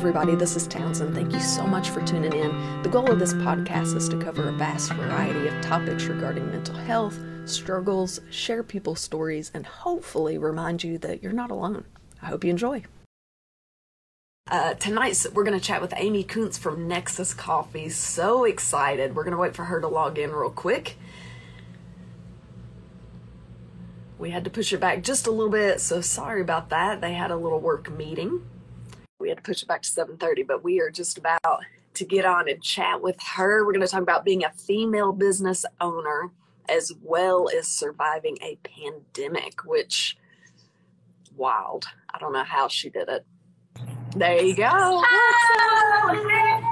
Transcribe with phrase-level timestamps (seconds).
[0.00, 1.14] Everybody, this is Townsend.
[1.14, 2.82] Thank you so much for tuning in.
[2.82, 6.74] The goal of this podcast is to cover a vast variety of topics regarding mental
[6.74, 11.84] health, struggles, share people's stories, and hopefully remind you that you're not alone.
[12.22, 12.84] I hope you enjoy.
[14.50, 17.90] Uh, tonight, we're going to chat with Amy Kuntz from Nexus Coffee.
[17.90, 19.14] So excited.
[19.14, 20.96] We're going to wait for her to log in real quick.
[24.18, 27.02] We had to push it back just a little bit, so sorry about that.
[27.02, 28.40] They had a little work meeting
[29.20, 31.40] we had to push it back to 7.30 but we are just about
[31.94, 35.12] to get on and chat with her we're going to talk about being a female
[35.12, 36.30] business owner
[36.68, 40.16] as well as surviving a pandemic which
[41.36, 43.24] wild i don't know how she did it
[44.16, 45.02] there you go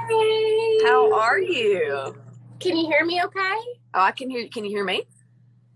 [0.09, 0.77] Hey.
[0.83, 2.15] how are you
[2.59, 3.55] Can you hear me okay?
[3.93, 5.03] oh i can hear can you hear me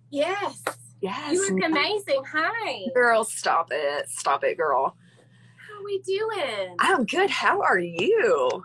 [0.09, 0.63] Yes.
[1.01, 2.23] yes You look amazing.
[2.31, 2.85] Hi.
[2.93, 4.95] girl stop it stop it girl
[5.83, 6.75] we doing?
[6.79, 8.63] i'm good how are you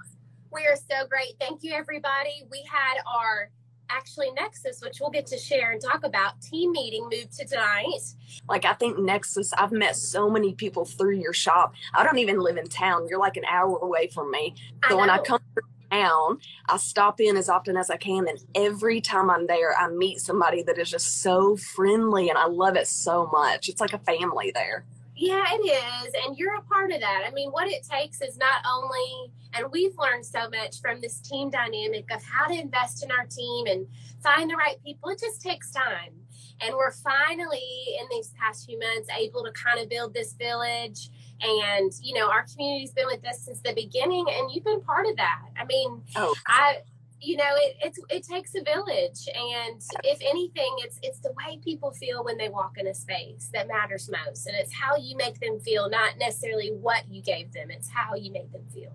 [0.50, 1.34] We are so great.
[1.41, 2.44] Thank you, everybody.
[2.50, 3.50] We had our
[3.91, 8.00] actually Nexus, which we'll get to share and talk about, team meeting moved to tonight.
[8.48, 11.74] Like I think Nexus, I've met so many people through your shop.
[11.94, 13.06] I don't even live in town.
[13.08, 14.55] You're like an hour away from me.
[14.83, 18.28] I So when I come through town, I stop in as often as I can,
[18.28, 22.46] and every time I'm there, I meet somebody that is just so friendly, and I
[22.46, 23.69] love it so much.
[23.69, 24.84] It's like a family there.
[25.19, 26.14] Yeah, it is.
[26.24, 27.24] And you're a part of that.
[27.27, 31.20] I mean, what it takes is not only, and we've learned so much from this
[31.20, 33.86] team dynamic of how to invest in our team and
[34.22, 35.11] find the right people.
[35.11, 36.12] It just takes time.
[36.61, 41.11] And we're finally, in these past few months, able to kind of build this village.
[41.41, 45.07] And, you know, our community's been with us since the beginning, and you've been part
[45.07, 45.42] of that.
[45.57, 46.78] I mean, Oh, I
[47.20, 49.29] you know it it's, it takes a village.
[49.34, 53.51] And if anything it's it's the way people feel when they walk in a space
[53.52, 54.46] that matters most.
[54.46, 57.70] And it's how you make them feel not necessarily what you gave them.
[57.70, 58.92] It's how you make them feel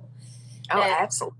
[0.72, 0.98] oh, Yeah.
[1.00, 1.38] absolutely.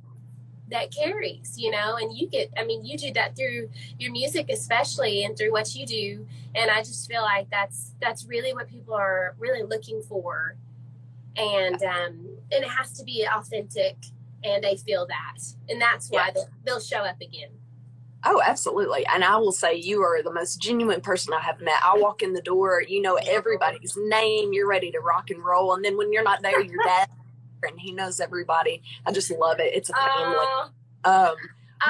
[0.70, 1.96] that carries you know?
[1.96, 5.74] And you get i mean you do that through your music especially and through what
[5.76, 6.26] you do.
[6.56, 10.56] And i just feel like that's that's really what people are really looking for.
[11.38, 13.98] And um and it has to be authentic
[14.44, 15.36] and they feel that
[15.70, 16.32] and that's why Yeah.
[16.34, 17.50] they'll, they'll show up again
[18.26, 19.06] Oh, absolutely.
[19.14, 21.76] And I will say you are the most genuine person I have met.
[21.84, 25.74] I walk in the door, you know everybody's name, you're ready to rock and roll.
[25.74, 27.10] And then when you're not there, your dad
[27.64, 28.82] and he knows everybody.
[29.06, 29.74] I just love it.
[29.74, 30.38] It's a family.
[30.40, 30.70] Oh,
[31.04, 31.36] Um,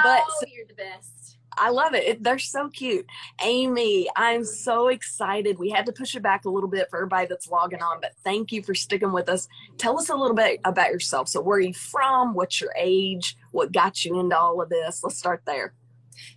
[0.02, 1.12] But- oh, you're the best.
[1.58, 2.04] I love it.
[2.04, 2.22] it.
[2.22, 3.06] They're so cute.
[3.42, 5.58] Amy, I'm so excited.
[5.58, 8.12] We had to push it back a little bit for everybody that's logging on, but
[8.24, 9.48] thank you for sticking with us.
[9.78, 11.28] Tell us a little bit about yourself.
[11.28, 12.34] So, where are you from?
[12.34, 13.36] What's your age?
[13.52, 15.02] What got you into all of this?
[15.02, 15.74] Let's start there.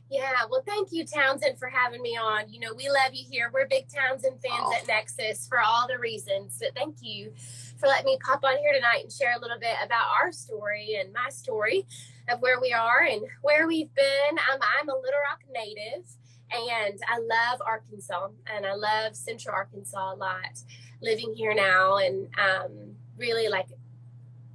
[0.09, 2.51] Yeah, well, thank you, Townsend, for having me on.
[2.51, 3.51] You know, we love you here.
[3.53, 4.73] We're big Townsend fans Oh.
[4.73, 6.57] at Nexus for all the reasons.
[6.59, 7.34] But thank you
[7.78, 10.95] for letting me pop on here tonight and share a little bit about our story
[10.99, 11.85] and my story
[12.30, 14.38] of where we are and where we've been.
[14.52, 16.06] Um, I'm a Little Rock native.
[16.50, 20.62] And I love Arkansas and I love Central Arkansas a lot.
[21.02, 23.68] Living here now and um, really like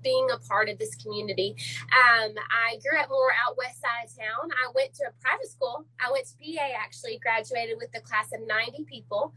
[0.02, 1.54] being a part of this community.
[1.92, 4.50] Um, I grew up more out west side of town.
[4.50, 5.84] I went to a private school.
[6.00, 9.32] I went to PA actually, graduated with a class of 90 people.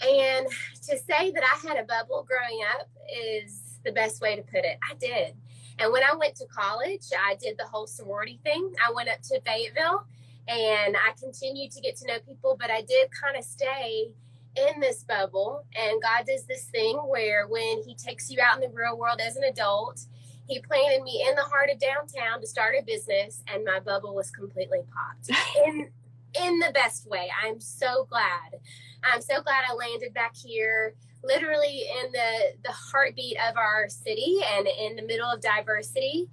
[0.00, 0.46] And
[0.86, 4.64] to say that I had a bubble growing up is the best way to put
[4.64, 4.78] it.
[4.88, 5.34] I did.
[5.78, 8.72] And when I went to college, I did the whole sorority thing.
[8.84, 10.04] I went up to Fayetteville
[10.48, 14.08] and I continued to get to know people, but I did kind of stay
[14.56, 15.64] in this bubble.
[15.76, 19.20] And God does this thing where when He takes you out in the real world
[19.20, 20.00] as an adult,
[20.46, 24.14] He planted me in the heart of downtown to start a business, and my bubble
[24.14, 25.30] was completely popped
[25.66, 25.90] in
[26.34, 27.28] in the best way.
[27.44, 28.60] I'm so glad.
[29.02, 34.38] I'm so glad I landed back here, literally in the the heartbeat of our city
[34.56, 36.28] and in the middle of diversity.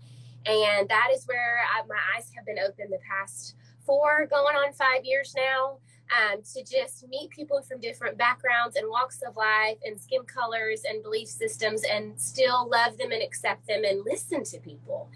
[0.45, 3.55] And that is where I, my eyes have been open the past
[3.85, 5.77] four, going on five years now
[6.11, 10.83] um, to just meet people from different backgrounds and walks of life and skin colors
[10.87, 15.09] and belief systems and still love them and accept them and listen to people.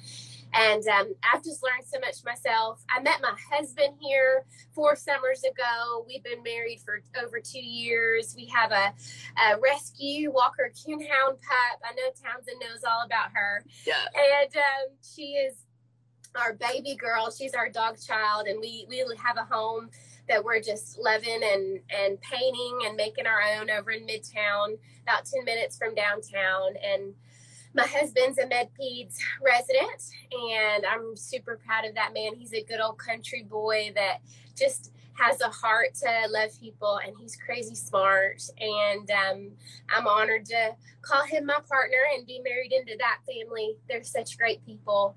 [0.54, 2.84] And um, I've just learned so much myself.
[2.90, 6.06] I met my husband here four summers ago.
[6.08, 8.34] We've been married for over two years.
[8.36, 8.94] We have a,
[9.42, 11.80] a rescue Walker Coonhound pup.
[11.84, 13.94] I know Townsend knows all about her Yeah.
[14.16, 15.56] and um, she is
[16.36, 17.32] our baby girl.
[17.32, 19.90] She's our dog child, and we we have a home
[20.28, 25.26] that we're just loving and and painting and making our own over in Midtown, about
[25.26, 26.74] ten minutes from downtown.
[26.84, 27.14] And
[27.74, 30.02] my husband's a MedPeds resident,
[30.32, 32.36] and I'm super proud of that man.
[32.36, 34.20] He's a good old country boy that
[34.58, 39.52] just has a heart to love people and he's crazy smart and um,
[39.94, 43.76] i'm honored to call him my partner and be married into that family.
[43.88, 45.16] They're such great people.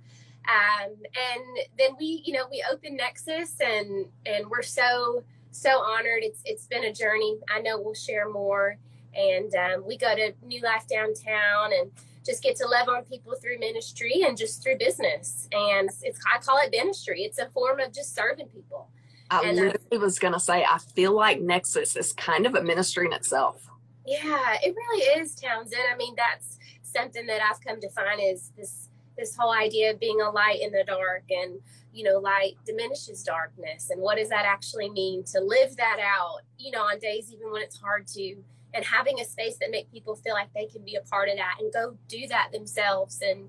[0.49, 6.22] Um, and then we you know we opened nexus and and we're so so honored.
[6.22, 7.38] It's it's been a journey.
[7.49, 8.76] I know we'll share more
[9.14, 11.90] and um, we go to new life downtown and
[12.25, 16.39] just get to love on people through ministry and just through business and it's i
[16.39, 18.89] call it ministry it's a form of just serving people
[19.31, 22.55] I and, uh, literally was going to say, I feel like Nexus is kind of
[22.55, 23.67] a ministry in itself.
[24.07, 25.83] Yeah, it really is, Townsend.
[25.91, 30.01] I mean, that's something that I've come to find is this this whole idea of
[30.01, 31.61] being a light in the dark and
[31.93, 36.41] you know light diminishes darkness and what does that actually mean to live that out
[36.59, 38.37] you know on days even when it's hard to
[38.75, 41.37] and having a space that make people feel like they can be a part of
[41.37, 43.49] that and go do that themselves and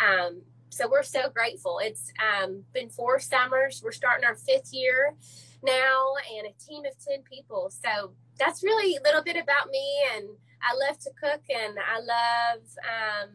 [0.00, 0.42] um,
[0.72, 1.80] so we're so grateful.
[1.82, 3.82] It's um, been four summers.
[3.84, 5.14] We're starting our fifth year
[5.62, 7.70] now and a team of 10 people.
[7.70, 10.02] So that's really a little bit about me.
[10.14, 10.28] And
[10.62, 13.30] I love to cook and I love, um,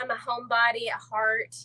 [0.00, 1.56] I'm a homebody at heart.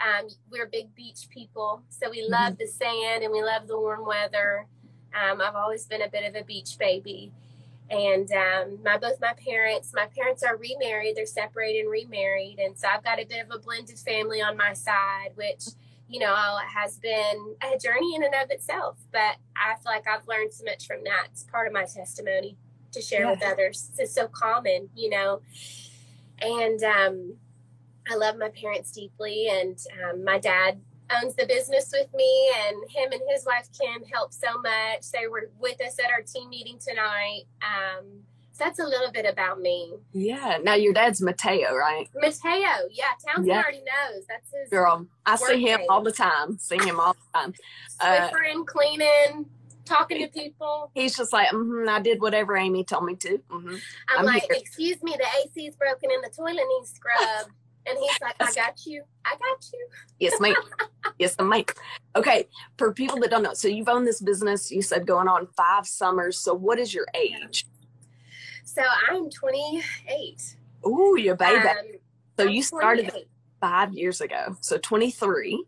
[0.00, 1.82] Um, we're big beach people.
[1.88, 2.60] So we love mm-hmm.
[2.60, 4.68] the sand and we love the warm weather.
[5.14, 7.32] Um, I've always been a bit of a beach baby
[7.90, 12.58] and um, my both my parents my parents are remarried they're separated and remarried.
[12.58, 15.64] And so i've got a bit of a blended family on my side which
[16.08, 16.34] you know
[16.74, 18.98] has been a journey in and of itself.
[19.12, 21.28] But i feel like i've learned so much from that.
[21.30, 22.56] It's part of my testimony
[22.92, 23.30] to share yeah.
[23.32, 23.90] with others.
[23.98, 25.42] It's so common you know.
[26.40, 27.34] And um,
[28.10, 29.48] i love my parents deeply.
[29.50, 30.80] And um, my dad
[31.10, 35.26] owns the business with me and him and his wife kim helped so much they
[35.26, 38.04] were with us at our team meeting tonight um,
[38.52, 43.04] so that's a little bit about me yeah now your dad's mateo right mateo yeah
[43.24, 43.60] townsend yeah.
[43.60, 45.86] already knows that's his girl i see him name.
[45.90, 47.52] all the time see him all the time
[48.00, 49.46] swiffering uh, cleaning
[49.84, 53.74] talking to people he's just like mm-hmm, i did whatever amy told me to mm-hmm.
[54.08, 54.56] i'm, I'm like here.
[54.56, 57.50] excuse me the ac's broken and the toilet needs scrubbed
[57.86, 59.02] and he's like, I got you.
[59.24, 59.86] I got you.
[60.18, 60.54] yes, ma'am.
[61.18, 61.64] yes, ma'am.
[62.16, 62.48] Okay.
[62.78, 65.86] For people that don't know, so you've owned this business, you said going on five
[65.86, 66.38] summers.
[66.38, 67.66] So what is your age?
[68.64, 70.56] So I'm 28.
[70.86, 71.68] Ooh, you're baby.
[71.68, 71.76] Um,
[72.38, 73.12] so I'm you started
[73.60, 74.56] five years ago.
[74.60, 75.64] So 23.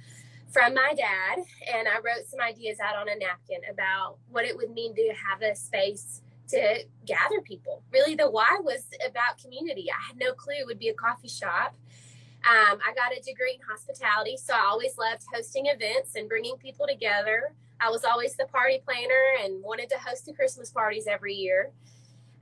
[0.52, 4.56] from my dad, and I wrote some ideas out on a napkin about what it
[4.56, 7.82] would mean to have a space to gather people.
[7.92, 9.86] Really, the why was about community.
[9.90, 11.74] I had no clue it would be a coffee shop.
[12.42, 16.56] Um, I got a degree in hospitality, so I always loved hosting events and bringing
[16.56, 17.52] people together.
[17.80, 21.70] I was always the party planner and wanted to host the Christmas parties every year.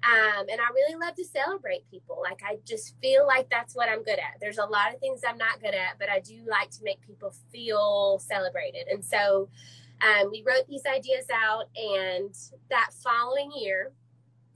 [0.05, 2.21] Um, and I really love to celebrate people.
[2.23, 4.39] Like, I just feel like that's what I'm good at.
[4.41, 7.05] There's a lot of things I'm not good at, but I do like to make
[7.05, 8.87] people feel celebrated.
[8.89, 9.49] And so
[10.01, 11.65] um, we wrote these ideas out.
[11.77, 12.35] And
[12.71, 13.93] that following year,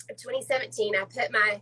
[0.08, 1.60] 2017, I put my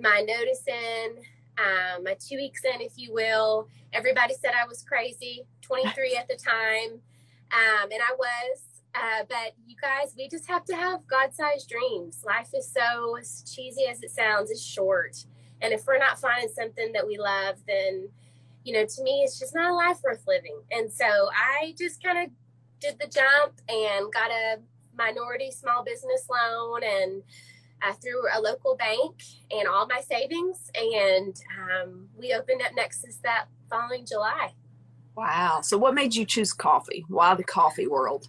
[0.00, 1.16] my notice in,
[1.58, 3.68] um, my two weeks in, if you will.
[3.92, 7.00] Everybody said I was crazy, 23 at the time.
[7.50, 8.67] Um, and I was.
[8.98, 12.24] Uh, but you guys, we just have to have God sized dreams.
[12.26, 15.24] Life is so, as cheesy as it sounds, is short.
[15.62, 18.08] And if we're not finding something that we love, then,
[18.64, 20.58] you know, to me, it's just not a life worth living.
[20.72, 22.30] And so I just kind of
[22.80, 24.58] did the jump and got a
[24.96, 27.22] minority small business loan and
[27.86, 30.70] uh, through a local bank and all my savings.
[30.74, 34.52] And um, we opened up Nexus that following July.
[35.16, 35.60] Wow.
[35.62, 37.04] So, what made you choose coffee?
[37.08, 38.28] Why the coffee world?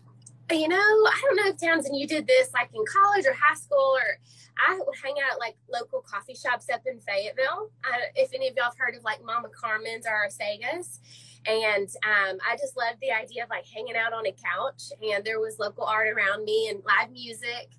[0.52, 3.56] You know, I don't know if Townsend, you did this like in college or high
[3.56, 4.18] school, or
[4.58, 7.70] I would hang out at like local coffee shops up in Fayetteville.
[8.16, 11.00] if any of y'all have heard of like Mama Carmen's or Arsaga's.
[11.46, 15.24] And um, I just loved the idea of like hanging out on a couch, and
[15.24, 17.70] there was local art around me and live music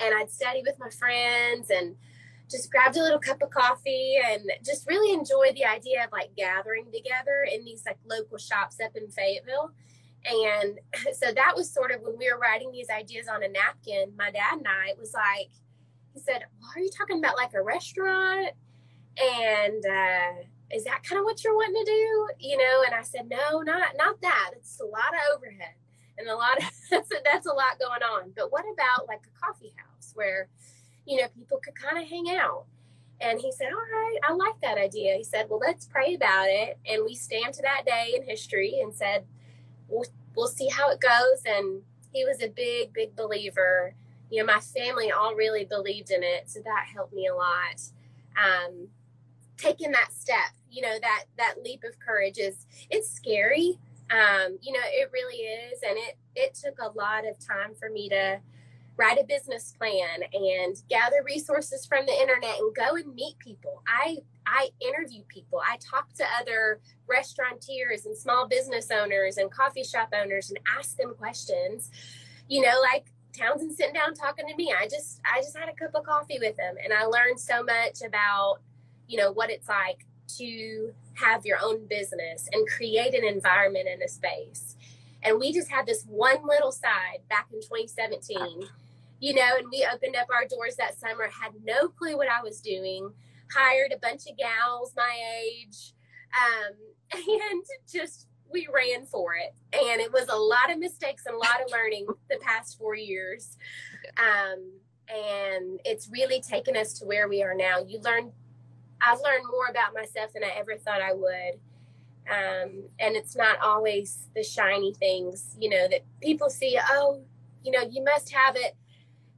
[0.00, 1.94] and I'd study with my friends and
[2.50, 6.34] just grabbed a little cup of coffee and just really enjoyed the idea of like
[6.36, 9.70] gathering together in these like local shops up in Fayetteville.
[10.24, 10.78] And
[11.12, 14.30] so that was sort of when we were writing these ideas on a napkin, my
[14.30, 15.50] dad and I was like,
[16.14, 18.50] he said, well, are you talking about like a restaurant?
[19.18, 22.28] And uh, is that kind of what you're wanting to do?
[22.38, 24.50] You know, and I said, no, not not that.
[24.56, 25.74] It's a lot of overhead
[26.18, 26.64] and a lot of
[27.24, 28.32] that's a lot going on.
[28.36, 30.48] But what about like a coffee house where
[31.06, 32.64] you know people could kind of hang out?
[33.20, 36.46] And he said, "All right, I like that idea." He said, "Well, let's pray about
[36.48, 39.24] it." And we stand to that day in history and said,
[39.90, 41.82] "We'll we'll see how it goes." And
[42.12, 43.94] he was a big, big believer.
[44.30, 47.80] You know, my family all really believed in it, so that helped me a lot.
[48.38, 48.88] Um,
[49.56, 53.78] taking that step, you know, that that leap of courage is it's scary
[54.10, 55.80] um, you know, it really is.
[55.86, 58.40] And it, it took a lot of time for me to
[58.96, 63.82] write a business plan and gather resources from the internet and go and meet people.
[63.86, 64.18] I,
[64.50, 65.62] I interview people.
[65.66, 70.96] I talk to other restaurateurs and small business owners and coffee shop owners and ask
[70.96, 71.90] them questions.
[72.48, 74.74] You know, like Townsend sitting down talking to me.
[74.76, 77.62] I just I just had a cup of coffee with him and I learned so
[77.62, 78.58] much about,
[79.06, 80.04] you know, what it's like
[80.38, 84.76] to have your own business and create an environment in a space.
[85.22, 88.64] And we just had this one little side back in 2017,
[89.20, 92.42] you know, and we opened up our doors that summer, had no clue what I
[92.42, 93.12] was doing,
[93.54, 95.92] hired a bunch of gals my age,
[96.34, 96.74] um,
[97.12, 99.54] and just we ran for it.
[99.72, 102.96] And it was a lot of mistakes and a lot of learning the past four
[102.96, 103.56] years.
[104.16, 104.72] Um,
[105.08, 107.78] and it's really taken us to where we are now.
[107.86, 108.32] You learn
[109.00, 111.58] I've learned more about myself than I ever thought I would.
[112.30, 117.22] Um, and it's not always the shiny things, you know, that people see, oh,
[117.64, 118.76] you know, you must have it.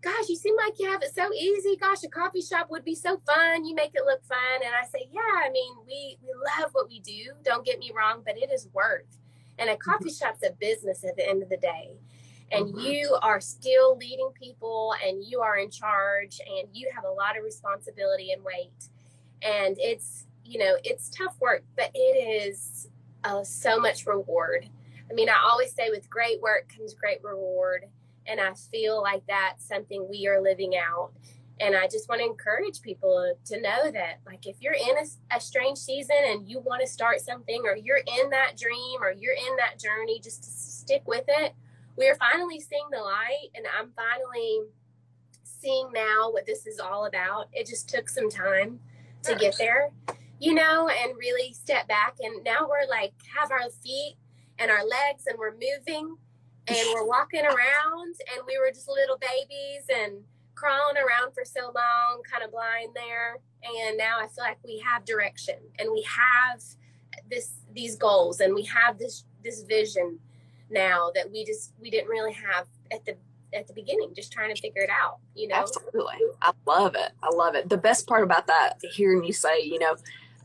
[0.02, 1.76] Gosh, you seem like you have it so easy.
[1.76, 3.64] Gosh, a coffee shop would be so fun.
[3.64, 4.62] You make it look fun.
[4.64, 6.28] And I say, yeah, I mean, we, we
[6.58, 7.32] love what we do.
[7.44, 9.06] Don't get me wrong, but it is work.
[9.58, 10.26] And a coffee mm-hmm.
[10.26, 11.92] shop's a business at the end of the day.
[12.50, 17.10] And you are still leading people and you are in charge and you have a
[17.10, 18.90] lot of responsibility and weight
[19.42, 22.88] and it's you know it's tough work but it is
[23.24, 24.68] uh, so much reward
[25.10, 27.84] i mean i always say with great work comes great reward
[28.26, 31.10] and i feel like that's something we are living out.
[31.60, 35.36] And i just want to encourage people to know that like if you're in a,
[35.36, 39.12] a strange season and you want to start something or you're in that dream or
[39.12, 41.54] you're in that journey just to stick with it.
[41.94, 44.62] We're finally seeing the light and i'm finally
[45.62, 47.46] seeing now what this is all about.
[47.52, 48.80] It just took some time
[49.22, 49.90] to get there,
[50.40, 52.16] you know, and really step back.
[52.20, 54.16] And now we're like have our feet
[54.58, 56.16] and our legs and we're moving
[56.68, 60.22] and we're walking around and we were just little babies and
[60.54, 63.38] crawling around for so long, kind of blind there.
[63.64, 66.62] And now I feel like we have direction and we have
[67.30, 70.18] this these goals and we have this this vision
[70.70, 73.16] now that we just we didn't really have at the
[73.54, 75.56] at the beginning, just trying to figure it out, you know?
[75.56, 76.14] Absolutely.
[76.40, 77.12] I love it.
[77.22, 77.68] I love it.
[77.68, 79.96] The best part about that, hearing you say, you know,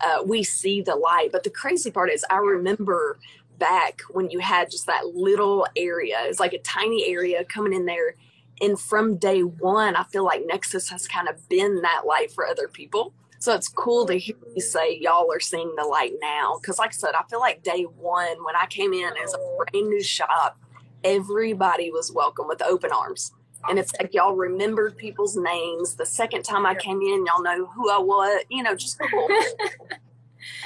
[0.02, 1.30] uh, we see the light.
[1.32, 3.20] But the crazy part is, I remember
[3.58, 6.18] back when you had just that little area.
[6.22, 8.16] It's like a tiny area coming in there.
[8.62, 12.46] And from day one, I feel like Nexus has kind of been that light for
[12.46, 13.14] other people.
[13.40, 16.58] So it's cool to hear you say y'all are seeing the light now.
[16.60, 19.38] Because, like I said, I feel like day one, when I came in as a
[19.58, 20.60] brand new shop,
[21.04, 23.32] everybody was welcome with open arms.
[23.70, 25.96] And it's like y'all remembered people's names.
[25.96, 29.28] The second time I came in, y'all know who I was, you know, just cool.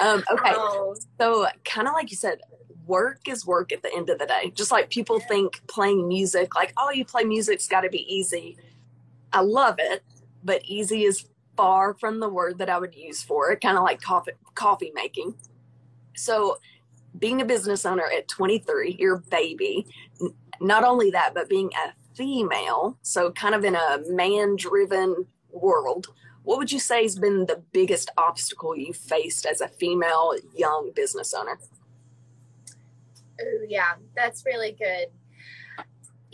[0.00, 0.52] um, okay.
[0.54, 0.94] Oh.
[1.20, 2.40] So, kind of like you said,
[2.92, 4.52] work is work at the end of the day.
[4.54, 8.58] Just like people think playing music, like, oh, you play music's got to be easy.
[9.32, 10.04] I love it,
[10.44, 11.24] but easy is
[11.56, 14.92] far from the word that I would use for it, kind of like coffee, coffee
[14.94, 15.34] making.
[16.14, 16.58] So,
[17.18, 19.86] being a business owner at 23, your baby,
[20.60, 26.08] not only that, but being a female, so kind of in a man driven world,
[26.42, 30.90] what would you say has been the biggest obstacle you faced as a female young
[30.94, 31.58] business owner?
[33.40, 35.06] Oh, yeah, that's really good.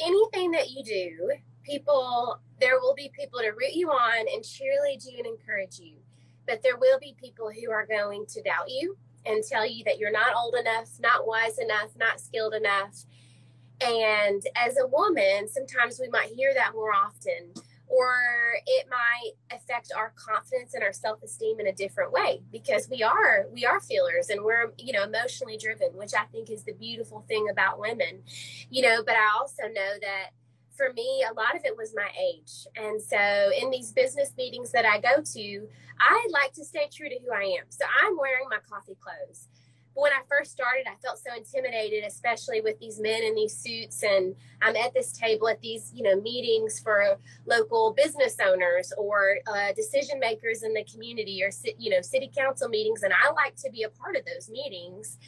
[0.01, 1.31] anything that you do,
[1.63, 5.95] people, there will be people to root you on and cheerlead you and encourage you.
[6.47, 9.99] But there will be people who are going to doubt you and tell you that
[9.99, 13.05] you're not old enough, not wise enough, not skilled enough.
[13.81, 17.53] And as a woman, sometimes we might hear that more often
[17.89, 18.15] or
[18.67, 23.47] it might affect our confidence and our self-esteem in a different way because we are
[23.53, 27.25] we are feelers and we're you know emotionally driven which i think is the beautiful
[27.29, 28.23] thing about women
[28.71, 30.31] you know but i also know that
[30.79, 32.67] for me a lot of it was my age.
[32.77, 35.69] And so in these business meetings that i go to
[36.01, 37.67] i like to stay true to who i am.
[37.69, 39.49] So i'm wearing my coffee clothes
[39.99, 44.05] when I first started, I felt so intimidated, especially with these men in these suits.
[44.05, 49.39] And I'm at this table at these, you know, meetings for local business owners or
[49.49, 53.03] uh, decision makers in the community or, you know, city council meetings.
[53.03, 55.19] And I like to be a part of those meetings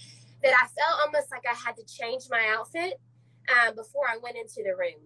[0.44, 3.00] that I felt almost like I had to change my outfit
[3.48, 5.02] uh, before I went into the room.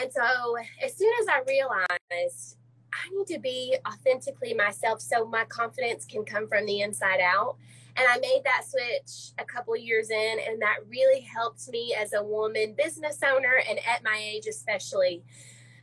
[0.00, 2.56] And so as soon as I realized
[2.90, 7.56] I need to be authentically myself so my confidence can come from the inside out
[7.96, 12.12] and I made that switch a couple years in, and that really helped me as
[12.12, 15.22] a woman business owner and at my age, especially,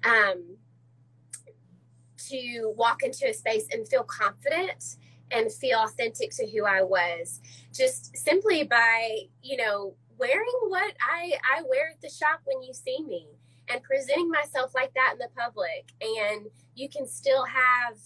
[0.03, 0.57] um,
[2.29, 4.97] to walk into a space and feel confident
[5.31, 7.41] and feel authentic to who I was
[7.74, 12.74] just simply by, you know, wearing what I, I wear at the shop when you
[12.74, 13.27] see me
[13.69, 15.91] and presenting myself like that in the public.
[16.01, 17.97] And you can still have,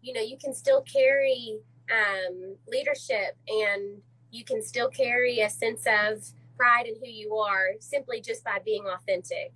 [0.00, 1.58] you know, you can still carry
[1.90, 6.24] um, leadership and you can still carry a sense of
[6.56, 9.52] pride in who you are simply just by being authentic.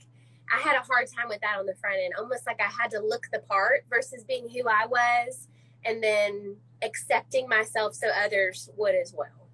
[0.52, 2.90] I had a hard time with that on the front end, almost like I had
[2.90, 5.48] to look the part versus being who I was
[5.84, 9.48] and then accepting myself so others would as well.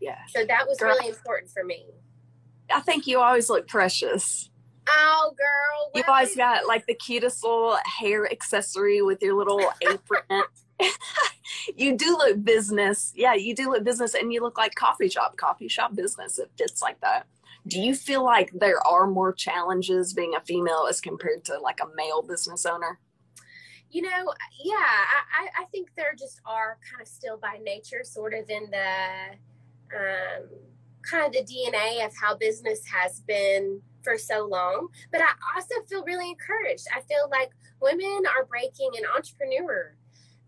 [0.00, 0.18] Yeah.
[0.28, 1.86] So that was girl, really important for me.
[2.72, 4.50] I think you always look precious.
[4.88, 5.90] Oh, girl.
[5.94, 10.44] You've always got like the cutest little hair accessory with your little apron.
[11.76, 13.12] You do look business.
[13.14, 16.38] Yeah, you do look business and you look like coffee shop, coffee shop business.
[16.38, 17.26] It fits like that.
[17.66, 21.78] Do you feel like there are more challenges being a female as compared to like
[21.80, 22.98] a male business owner?
[23.90, 28.34] You know, yeah, I, I think there just are kind of still by nature, sort
[28.34, 30.48] of in the um,
[31.02, 34.88] kind of the DNA of how business has been for so long.
[35.10, 36.86] But I also feel really encouraged.
[36.94, 39.94] I feel like women are breaking an entrepreneur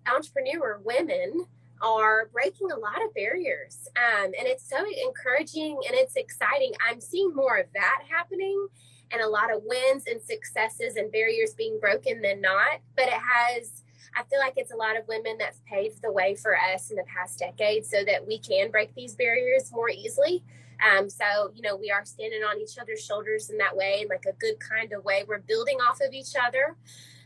[0.06, 1.46] entrepreneur women
[1.80, 3.88] are breaking a lot of barriers.
[3.96, 6.72] Um, and it's so encouraging and it's exciting.
[6.88, 8.68] I'm seeing more of that happening
[9.10, 12.80] and a lot of wins and successes and barriers being broken than not.
[12.96, 13.82] But it has,
[14.16, 16.96] I feel like it's a lot of women that's paved the way for us in
[16.96, 20.44] the past decade so that we can break these barriers more easily.
[20.82, 24.08] Um, so, you know, we are standing on each other's shoulders in that way, in
[24.08, 25.24] like a good kind of way.
[25.26, 26.76] We're building off of each other.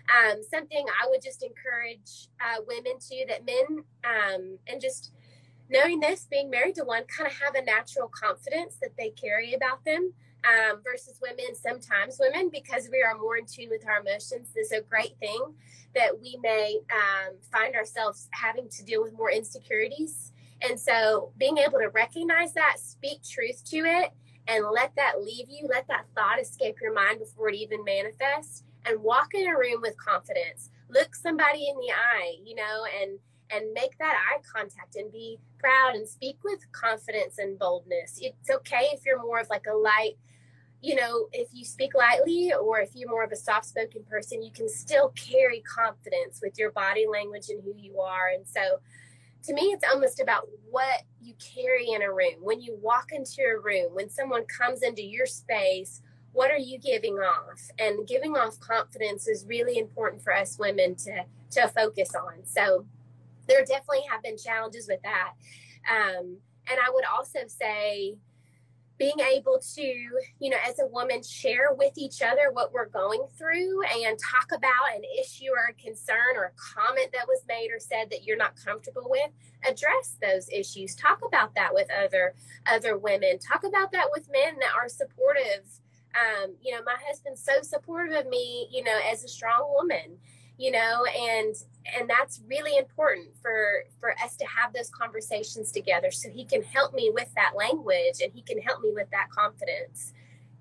[0.08, 5.12] Um, something I would just encourage uh, women to that men um, and just
[5.68, 9.54] knowing this, being married to one, kind of have a natural confidence that they carry
[9.54, 10.12] about them.
[10.44, 14.70] Um, versus women, sometimes women, because we are more in tune with our emotions, is
[14.70, 15.40] a great thing
[15.96, 20.32] that we may um, find ourselves having to deal with more insecurities.
[20.62, 24.12] And so, being able to recognize that, speak truth to it,
[24.46, 28.62] and let that leave you, let that thought escape your mind before it even manifests,
[28.86, 30.70] and walk in a room with confidence.
[30.88, 33.18] Look somebody in the eye you know and
[33.50, 38.18] and make that eye contact and be proud and speak with confidence and boldness.
[38.20, 40.16] It's okay if you're more of like a light
[40.82, 44.42] you know if you speak lightly or if you're more of a soft spoken person
[44.42, 48.28] you can still carry confidence with your body language and who you are.
[48.34, 48.60] And so
[49.44, 52.34] to me it's almost about what you carry in a room.
[52.40, 56.02] When you walk into a room when someone comes into your space
[56.36, 57.70] what are you giving off?
[57.78, 62.44] And giving off confidence is really important for us women to to focus on.
[62.44, 62.86] So
[63.48, 65.32] there definitely have been challenges with that.
[65.90, 68.16] Um, and i would also say
[68.98, 73.22] being able to you know as a woman share with each other what we're going
[73.36, 77.68] through and talk about an issue or a concern or a comment that was made
[77.70, 79.30] or said that you're not comfortable with
[79.68, 80.94] address those issues.
[80.94, 82.34] Talk about that with other
[82.66, 83.38] other women.
[83.38, 85.64] Talk about that with men that are supportive
[86.16, 90.18] um, you know, my husband's so supportive of me, you know, as a strong woman,
[90.58, 91.54] you know, and
[91.98, 96.62] and that's really important for for us to have those conversations together so he can
[96.62, 100.12] help me with that language and he can help me with that confidence.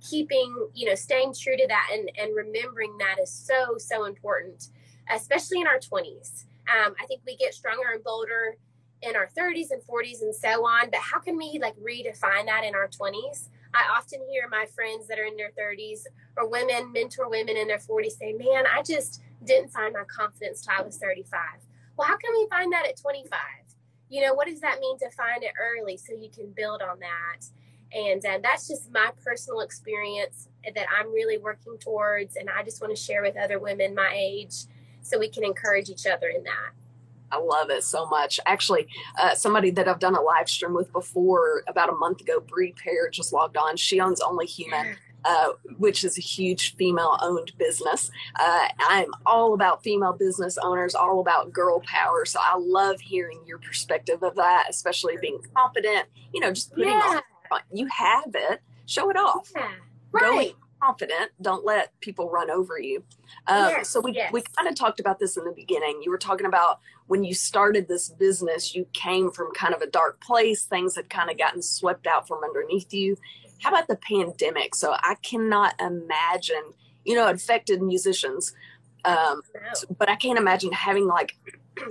[0.01, 4.69] Keeping you know staying true to that and and remembering that is so so important
[5.11, 8.55] especially in our 20s um, i think we get stronger and bolder
[9.01, 12.63] in our 30s and 40s and so on but how can we like redefine that
[12.63, 16.05] in our 20s I often hear my friends that are in their 30s
[16.37, 20.61] or women mentor women in their 40s say, Man, I just didn't find my confidence
[20.61, 21.39] till I was 35.
[21.97, 23.39] Well, how can we find that at 25?
[24.09, 26.99] You know, what does that mean to find it early so you can build on
[26.99, 27.45] that?
[27.93, 32.35] And uh, that's just my personal experience that I'm really working towards.
[32.35, 34.65] And I just want to share with other women my age
[35.01, 36.71] so we can encourage each other in that.
[37.35, 38.39] I love it so much.
[38.45, 38.87] Actually,
[39.19, 42.73] uh, somebody that I've done a live stream with before about a month ago, Bree
[42.81, 43.77] Pear, just logged on.
[43.77, 44.95] She owns Only Human.
[45.27, 48.11] Uh, which is a huge female owned business.
[48.39, 52.25] Uh, I'm all about female business owners, all about girl power.
[52.25, 56.91] So I love hearing your perspective of that, especially being confident, you know, just putting
[56.91, 57.21] yeah.
[57.51, 59.51] on, you have it, show it off.
[59.55, 59.71] Yeah.
[60.11, 61.31] Right confident.
[61.41, 63.03] Don't let people run over you.
[63.47, 64.31] Um, yes, so we yes.
[64.31, 66.01] we kind of talked about this in the beginning.
[66.03, 69.87] You were talking about when you started this business, you came from kind of a
[69.87, 70.63] dark place.
[70.63, 73.17] Things had kind of gotten swept out from underneath you.
[73.61, 74.75] How about the pandemic?
[74.75, 76.73] So I cannot imagine.
[77.03, 78.53] You know, it affected musicians,
[79.03, 79.95] um, no.
[79.97, 81.37] but I can't imagine having like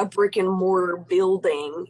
[0.00, 1.86] a brick and mortar building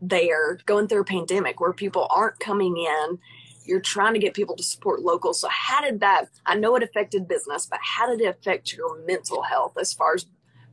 [0.00, 3.18] there going through a pandemic where people aren't coming in
[3.64, 5.34] you're trying to get people to support local.
[5.34, 6.26] So how did that?
[6.46, 10.14] I know it affected business, but how did it affect your mental health as far
[10.14, 10.26] as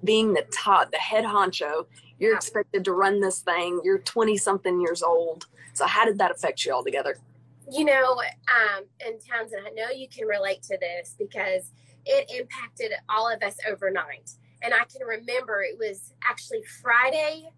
[0.04, 1.86] being the top, the head honcho?
[2.19, 3.82] You're expected to run this thing.
[3.84, 5.47] You're 20 something years old.
[5.73, 7.17] So how did that affect you all together?
[7.71, 11.71] You know, um, and Townsend, I know you can relate to this because
[12.06, 14.32] it impacted all of us overnight.
[14.62, 17.49] And I can remember it was actually Friday,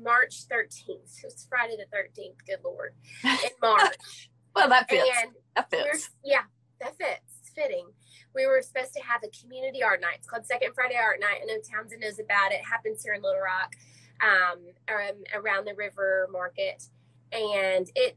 [0.00, 1.18] March 13th.
[1.18, 4.30] It was Friday the 13th, good Lord, in March.
[4.54, 5.08] Well, that fits.
[5.22, 6.10] And that fits.
[6.24, 6.42] Yeah,
[6.80, 7.20] that fits.
[7.40, 7.86] It's fitting.
[8.34, 10.16] We were supposed to have a community art night.
[10.18, 11.40] It's called Second Friday Art Night.
[11.42, 12.56] I know Townsend knows about it.
[12.56, 13.74] it happens here in Little Rock,
[14.22, 14.58] um,
[15.34, 16.84] around the river market,
[17.32, 18.16] and it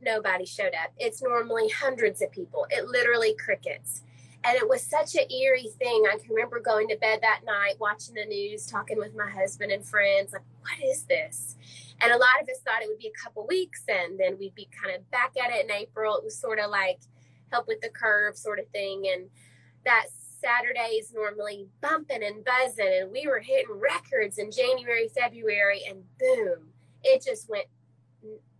[0.00, 0.92] nobody showed up.
[0.98, 2.66] It's normally hundreds of people.
[2.70, 4.02] It literally crickets.
[4.44, 6.04] And it was such an eerie thing.
[6.10, 9.70] I can remember going to bed that night, watching the news, talking with my husband
[9.70, 11.56] and friends, like, what is this?
[12.00, 14.56] And a lot of us thought it would be a couple weeks and then we'd
[14.56, 16.16] be kind of back at it in April.
[16.16, 16.98] It was sort of like
[17.52, 19.04] help with the curve sort of thing.
[19.12, 19.26] And
[19.84, 20.06] that
[20.42, 23.02] Saturday is normally bumping and buzzing.
[23.02, 26.70] And we were hitting records in January, February, and boom,
[27.04, 27.66] it just went.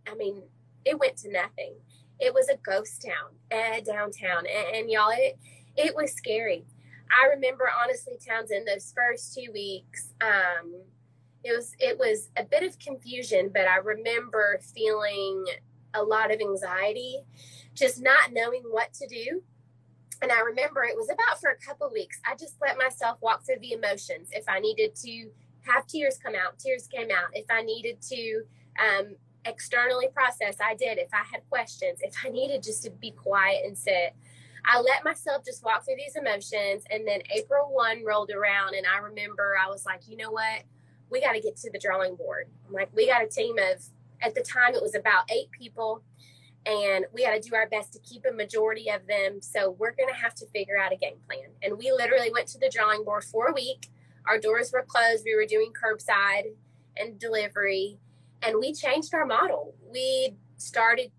[0.09, 0.43] I mean,
[0.85, 1.73] it went to nothing.
[2.19, 4.45] It was a ghost town uh, downtown.
[4.45, 5.37] And, and y'all, it,
[5.75, 6.65] it was scary.
[7.11, 10.73] I remember honestly, Townsend, those first two weeks, um,
[11.43, 15.45] it was it was a bit of confusion, but I remember feeling
[15.93, 17.23] a lot of anxiety,
[17.75, 19.43] just not knowing what to do.
[20.21, 22.19] And I remember it was about for a couple weeks.
[22.25, 24.29] I just let myself walk through the emotions.
[24.31, 25.29] If I needed to
[25.61, 27.29] have tears come out, tears came out.
[27.33, 28.43] If I needed to
[28.79, 30.97] um, externally process, I did.
[30.97, 34.15] If I had questions, if I needed just to be quiet and sit,
[34.65, 36.83] I let myself just walk through these emotions.
[36.89, 40.63] And then April 1 rolled around, and I remember I was like, you know what?
[41.13, 42.47] we got to get to the drawing board.
[42.67, 43.81] I'm like, we got a team of,
[44.21, 46.01] at the time, it was about eight people,
[46.65, 49.41] and we got to do our best to keep a majority of them.
[49.41, 51.49] So we're going to have to figure out a game plan.
[51.61, 53.87] And we literally went to the drawing board for a week.
[54.27, 55.23] Our doors were closed.
[55.23, 56.53] We were doing curbside
[56.97, 57.99] and delivery,
[58.41, 59.75] and we changed our model.
[59.91, 61.11] We started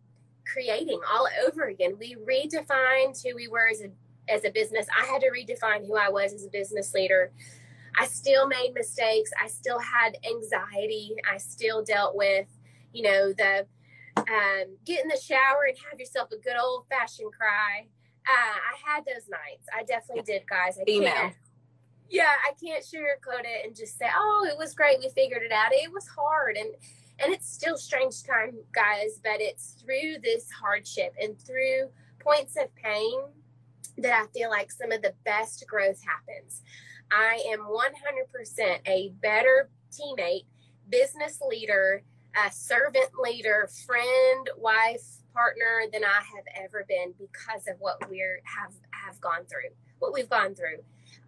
[0.50, 1.94] creating all over again.
[1.98, 3.90] We redefined who we were as a
[4.28, 4.86] as a business.
[4.98, 7.30] I had to redefine who I was as a business leader.
[7.96, 9.30] I still made mistakes.
[9.42, 11.14] I still had anxiety.
[11.30, 12.46] I still dealt with,
[12.92, 13.66] you know, the
[14.16, 17.86] um, get in the shower and have yourself a good old fashioned cry.
[18.26, 19.68] Uh, I had those nights.
[19.76, 20.78] I definitely did, guys.
[20.78, 21.12] I Email.
[21.12, 21.34] can't.
[22.08, 24.98] Yeah, I can't sugarcoat it and just say, "Oh, it was great.
[25.00, 26.74] We figured it out." It was hard, and
[27.20, 29.20] and it's still strange time, guys.
[29.22, 33.20] But it's through this hardship and through points of pain
[33.98, 36.62] that I feel like some of the best growth happens.
[37.10, 40.46] I am 100% a better teammate,
[40.88, 42.02] business leader,
[42.34, 48.18] a servant leader, friend, wife, partner than I have ever been because of what we
[48.44, 50.78] have have gone through, what we've gone through.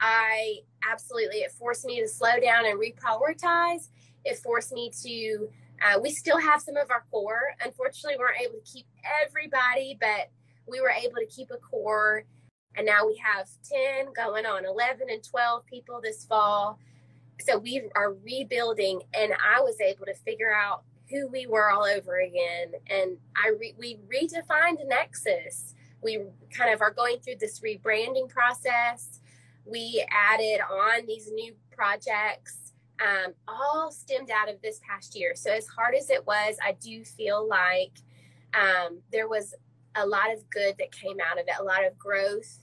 [0.00, 3.88] I absolutely it forced me to slow down and reprioritize.
[4.24, 5.48] It forced me to.
[5.82, 7.54] Uh, we still have some of our core.
[7.64, 8.86] Unfortunately, we weren't able to keep
[9.24, 10.30] everybody, but
[10.66, 12.24] we were able to keep a core.
[12.76, 16.78] And now we have 10 going on 11 and 12 people this fall.
[17.40, 21.84] So we are rebuilding and i was able to figure out who we were all
[21.84, 22.72] over again.
[22.90, 25.74] And i re- we redefined nexus.
[26.02, 29.20] We kind of are going through this rebranding process.
[29.64, 32.65] We added on these new projects
[33.00, 36.72] um, all stemmed out of this past year so as hard as it was i
[36.80, 37.92] do feel like
[38.54, 39.54] um, there was
[39.96, 42.60] a lot of good that came out of it, a lot of growth.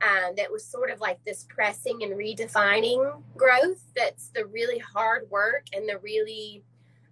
[0.00, 3.84] Um, that was sort of like this pressing and redefining growth.
[3.94, 6.64] That's the really hard work and the really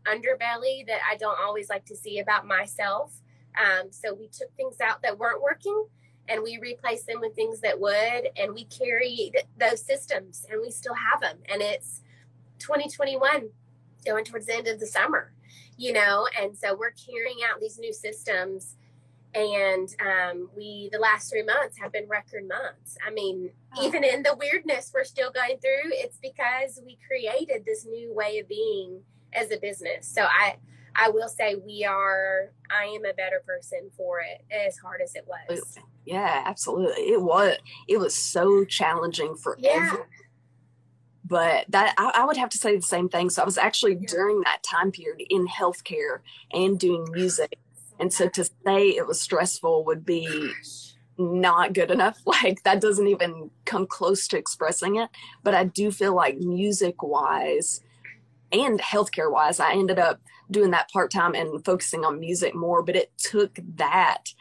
[0.09, 3.13] underbelly that I don't always like to see about myself.
[3.57, 5.85] Um, so we took things out that weren't working
[6.29, 10.73] and we replaced them with things that would, and we carried those systems and we
[10.73, 11.39] still have them.
[11.49, 12.03] And it's
[12.61, 13.49] 2021
[14.05, 15.33] going towards the end of the summer,
[15.77, 18.77] you know, and so we're carrying out these new systems.
[19.33, 22.97] And um, we, the last three months have been record months.
[23.07, 23.87] I mean, oh.
[23.87, 28.39] even in the weirdness we're still going through, it's because we created this new way
[28.41, 30.09] of being as a business.
[30.09, 30.57] So I,
[30.97, 35.15] I will say we are, I am a better person for it as hard as
[35.15, 35.79] it was.
[36.05, 37.05] Yeah, absolutely.
[37.05, 37.57] It was,
[37.89, 39.71] it was so challenging for yeah.
[39.75, 40.09] everyone.
[41.31, 43.31] But that I, I, would have to say the same thing.
[43.31, 46.19] So I was actually during that time period in healthcare
[46.53, 47.57] and doing music.
[48.01, 50.53] And so to say it was stressful would be
[51.17, 52.19] not good enough.
[52.27, 55.09] Like that doesn't even come close to expressing it.
[55.45, 57.81] But I do feel like music wise
[58.53, 62.83] and healthcare wise, I ended up doing that part time and focusing on music more.
[62.83, 64.33] But it took that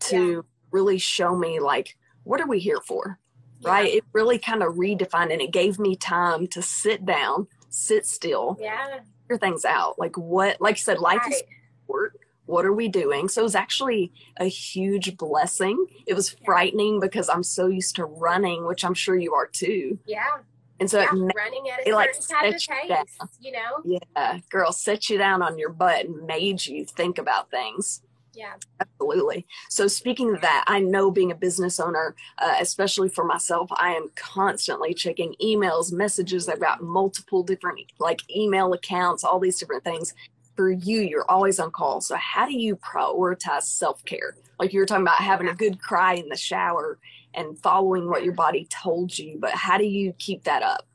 [0.00, 0.40] to yeah.
[0.70, 3.18] really show me like, what are we here for?
[3.60, 3.70] Yeah.
[3.70, 3.94] Right.
[3.94, 8.56] It really kind of redefined and it gave me time to sit down, sit still,
[8.60, 9.98] yeah, figure things out.
[9.98, 11.32] Like what, like you said, life right.
[11.32, 11.42] is
[11.86, 12.16] work.
[12.46, 13.28] What are we doing?
[13.28, 15.86] So it was actually a huge blessing.
[16.06, 19.98] It was frightening because I'm so used to running, which I'm sure you are too.
[20.06, 20.38] Yeah
[20.78, 24.00] and so yeah, it, running at a it like of pace, you know?
[24.14, 28.02] Yeah, girl, set you down on your butt and made you think about things.
[28.36, 28.52] Yeah.
[28.80, 29.46] Absolutely.
[29.70, 33.94] So, speaking of that, I know being a business owner, uh, especially for myself, I
[33.94, 36.48] am constantly checking emails, messages.
[36.48, 40.14] I've got multiple different like email accounts, all these different things.
[40.54, 42.00] For you, you're always on call.
[42.00, 44.36] So, how do you prioritize self care?
[44.58, 46.98] Like you were talking about having a good cry in the shower
[47.36, 50.86] and following what your body told you but how do you keep that up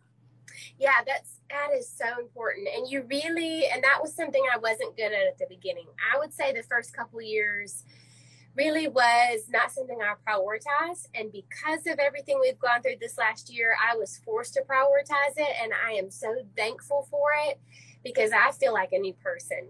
[0.80, 2.68] yeah that's that is so important.
[2.76, 5.88] And you really and that was something i wasn't good at at the beginning.
[6.14, 7.84] I would say the first couple years
[8.56, 11.08] really was not something i prioritized.
[11.16, 15.38] And because of everything we've gone through this last year i was forced to prioritize
[15.38, 15.56] it.
[15.62, 17.60] And i am so thankful for it
[18.04, 19.68] because i feel like a new person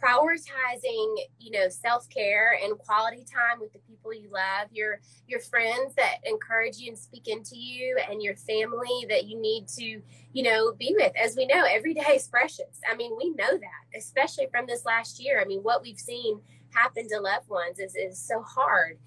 [0.00, 5.94] prioritizing you know self-care and quality time with the people you love your your friends
[5.96, 10.00] that encourage you and speak into you and your family that you need to
[10.32, 11.12] you know be with.
[11.16, 12.80] As we know every day is precious.
[12.90, 15.40] I mean we know that especially from this last year.
[15.40, 18.98] I mean what we've seen happen to loved ones is, is so hard.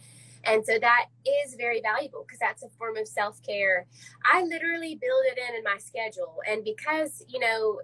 [0.45, 3.87] And so that is very valuable because that's a form of self-care.
[4.25, 6.39] I literally build it in in my schedule.
[6.49, 7.79] And because you know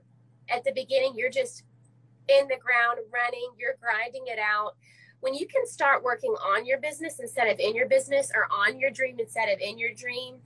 [0.49, 1.63] at the beginning you're just
[2.29, 4.75] in the ground running, you're grinding it out.
[5.21, 8.79] When you can start working on your business instead of in your business or on
[8.79, 10.37] your dream instead of in your dream,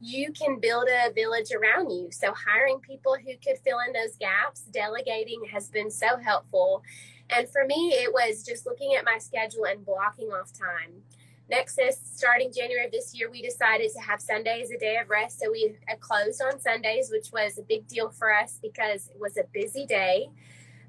[0.00, 2.08] you can build a village around you.
[2.10, 6.82] So, hiring people who could fill in those gaps, delegating has been so helpful.
[7.30, 11.02] And for me, it was just looking at my schedule and blocking off time.
[11.48, 15.38] Nexus, starting January of this year, we decided to have Sundays a day of rest.
[15.38, 19.36] So we closed on Sundays, which was a big deal for us because it was
[19.36, 20.28] a busy day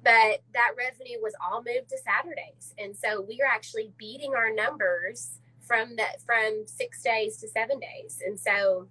[0.04, 2.74] but that revenue was all moved to Saturdays.
[2.78, 7.80] And so we are actually beating our numbers from that from six days to seven
[7.80, 8.22] days.
[8.26, 8.88] And so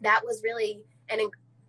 [0.00, 0.80] that was really
[1.10, 1.20] an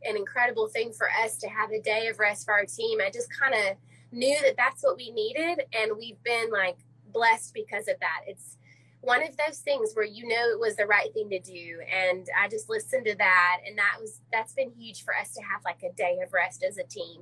[0.06, 3.00] an incredible thing for us to have a day of rest for our team.
[3.06, 3.76] I just kind of
[4.14, 6.78] knew that that's what we needed, and we've been like
[7.12, 8.22] blessed because of that.
[8.26, 8.56] It's
[9.02, 12.28] one of those things where you know it was the right thing to do and
[12.38, 15.62] i just listened to that and that was that's been huge for us to have
[15.64, 17.22] like a day of rest as a team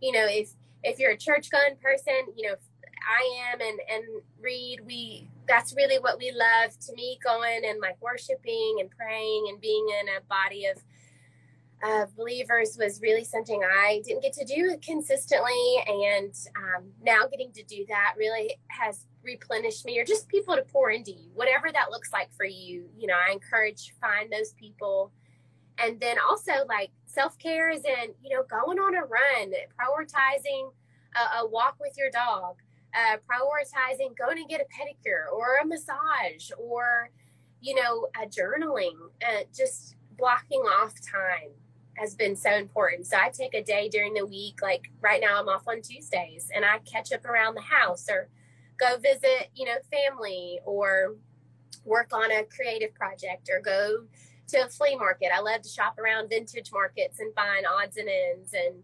[0.00, 2.56] you know if if you're a church going person, you know,
[3.08, 7.80] I am and and Reed, we that's really what we love to me going and
[7.80, 10.82] like worshiping and praying and being in a body of
[11.82, 15.76] of believers was really something I didn't get to do consistently.
[15.86, 20.62] And um, now getting to do that really has replenished me or just people to
[20.62, 22.88] pour into you whatever that looks like for you.
[22.96, 25.12] You know I encourage find those people
[25.78, 30.70] and then also like self-care is in you know going on a run prioritizing
[31.16, 32.56] a, a walk with your dog
[32.94, 37.10] uh, prioritizing going to get a pedicure or a massage or
[37.60, 38.94] you know a journaling
[39.26, 41.50] uh, just blocking off time
[41.94, 43.06] has been so important.
[43.06, 46.50] So i take a day during the week like right now i'm off on tuesdays
[46.54, 48.28] and i catch up around the house or
[48.78, 51.16] go visit you know family or
[51.84, 54.04] work on a creative project or go
[54.48, 55.30] to a flea market.
[55.34, 58.54] I love to shop around vintage markets and find odds and ends.
[58.54, 58.82] And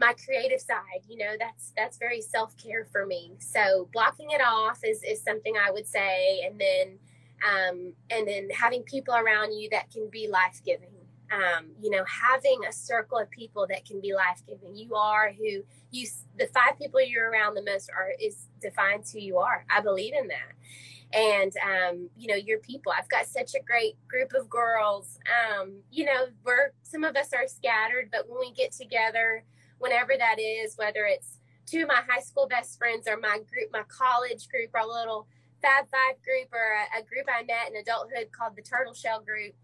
[0.00, 4.80] my creative side you know that's that's very self-care for me so blocking it off
[4.82, 6.98] is is something i would say and then
[7.48, 10.88] um and then having people around you that can be life-giving
[11.32, 14.76] um, you know, having a circle of people that can be life giving.
[14.76, 16.06] You are who you,
[16.38, 19.64] the five people you're around the most are, is defines who you are.
[19.74, 20.52] I believe in that.
[21.12, 22.92] And, um, you know, your people.
[22.96, 25.18] I've got such a great group of girls.
[25.28, 29.44] Um, you know, we're, some of us are scattered, but when we get together,
[29.78, 33.70] whenever that is, whether it's two of my high school best friends or my group,
[33.72, 35.26] my college group, or a little
[35.60, 39.22] Fab Five group, or a, a group I met in adulthood called the Turtle Shell
[39.22, 39.54] Group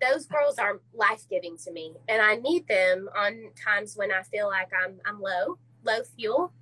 [0.00, 4.22] those girls are life giving to me, and I need them on times when I
[4.22, 6.52] feel like I'm I'm low, low fuel.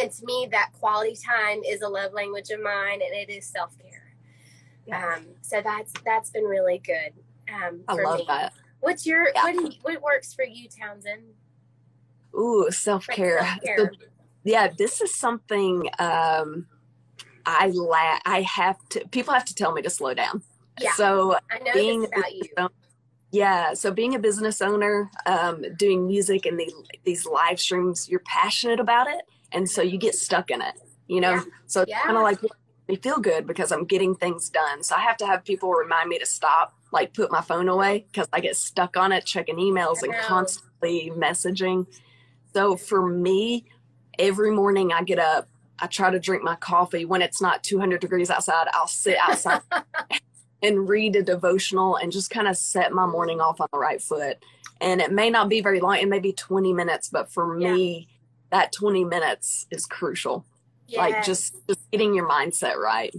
[0.00, 3.46] And to me, that quality time is a love language of mine, and it is
[3.46, 4.14] self care.
[4.86, 5.14] Yeah.
[5.16, 7.12] Um, so that's that's been really good.
[7.52, 8.24] Um, I love me.
[8.28, 8.52] that.
[8.80, 9.42] What's your yeah.
[9.42, 11.22] what you, what works for you, Townsend?
[12.34, 13.46] Ooh, self care.
[13.76, 13.88] So,
[14.42, 16.66] yeah, this is something um,
[17.44, 19.06] I la- I have to.
[19.08, 20.42] People have to tell me to slow down.
[20.80, 20.92] Yeah.
[20.94, 22.70] So I know being about you.
[23.32, 26.72] Yeah, so being a business owner, um, doing music and the,
[27.04, 29.20] these live streams, you're passionate about it,
[29.52, 30.74] and so you get stuck in it.
[31.06, 31.42] You know, yeah.
[31.66, 32.02] so it's yeah.
[32.02, 32.38] kind of like
[32.90, 34.82] me feel good because I'm getting things done.
[34.82, 38.06] So I have to have people remind me to stop, like put my phone away
[38.12, 41.86] because I get stuck on it, checking emails and constantly messaging.
[42.52, 43.64] So for me,
[44.18, 47.04] every morning I get up, I try to drink my coffee.
[47.04, 49.62] When it's not 200 degrees outside, I'll sit outside
[50.62, 54.02] and read a devotional and just kind of set my morning off on the right
[54.02, 54.36] foot.
[54.82, 57.72] And it may not be very long, it may be 20 minutes, but for yeah.
[57.72, 58.08] me,
[58.50, 60.44] that 20 minutes is crucial.
[60.86, 60.98] Yes.
[60.98, 63.14] Like just, just getting your mindset right.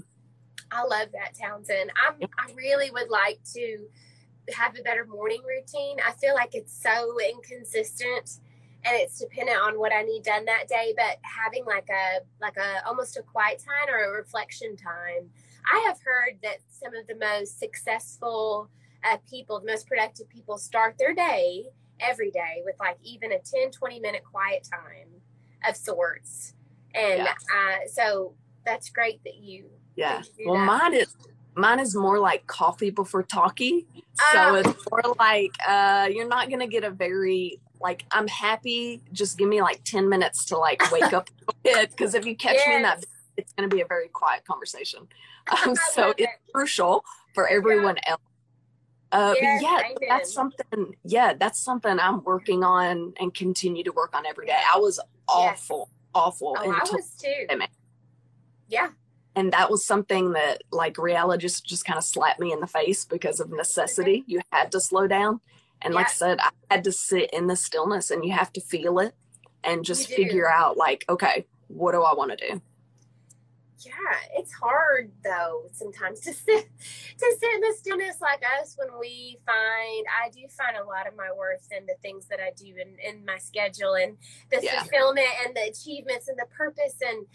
[0.71, 1.91] I love that, Townsend.
[1.95, 2.15] I'm.
[2.37, 3.85] I really would like to
[4.53, 5.97] have a better morning routine.
[6.05, 8.39] I feel like it's so inconsistent
[8.85, 10.93] and it's dependent on what I need done that day.
[10.95, 15.29] But having like a like a almost a quiet time or a reflection time
[15.69, 18.69] I have heard that some of the most successful
[19.03, 21.65] uh, people, the most productive people, start their day
[21.99, 25.20] every day with like even a 10, 20 minute quiet time
[25.67, 26.53] of sorts.
[26.93, 28.33] And uh, so
[28.65, 29.65] that's great that you.
[29.95, 30.17] Yeah.
[30.17, 30.65] That you well, that.
[30.65, 31.15] mine is
[31.55, 33.85] mine is more like coffee before talkie.
[34.31, 39.01] So uh, it's more like uh, you're not gonna get a very like I'm happy.
[39.11, 42.35] Just give me like ten minutes to like wake up a bit because if you
[42.35, 42.67] catch yes.
[42.67, 43.03] me in that,
[43.37, 45.07] it's gonna be a very quiet conversation.
[45.65, 46.29] Um, so it's it.
[46.53, 48.11] crucial for everyone yeah.
[48.11, 48.21] else.
[49.11, 50.95] Uh, yes, yeah, that's something.
[51.03, 54.59] Yeah, that's something I'm working on and continue to work on every day.
[54.71, 55.99] I was awful, yes.
[56.13, 56.55] awful.
[56.59, 57.47] Oh, I was too.
[58.67, 58.89] Yeah.
[59.35, 62.67] And that was something that, like, reality just just kind of slapped me in the
[62.67, 64.21] face because of necessity.
[64.21, 64.31] Mm-hmm.
[64.31, 65.39] You had to slow down,
[65.81, 65.99] and yeah.
[65.99, 68.99] like I said, I had to sit in the stillness, and you have to feel
[68.99, 69.13] it,
[69.63, 72.61] and just figure out, like, okay, what do I want to do?
[73.85, 73.93] Yeah,
[74.33, 76.69] it's hard though sometimes to sit
[77.17, 81.07] to sit in the stillness like us when we find I do find a lot
[81.07, 84.17] of my worth in the things that I do in, in my schedule and
[84.51, 84.81] the yeah.
[84.81, 87.25] fulfillment and the achievements and the purpose and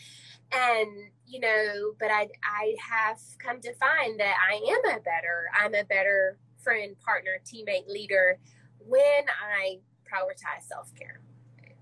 [0.52, 5.46] and you know, but I I have come to find that I am a better
[5.54, 8.38] I'm a better friend, partner, teammate, leader
[8.84, 11.20] when I prioritize self care.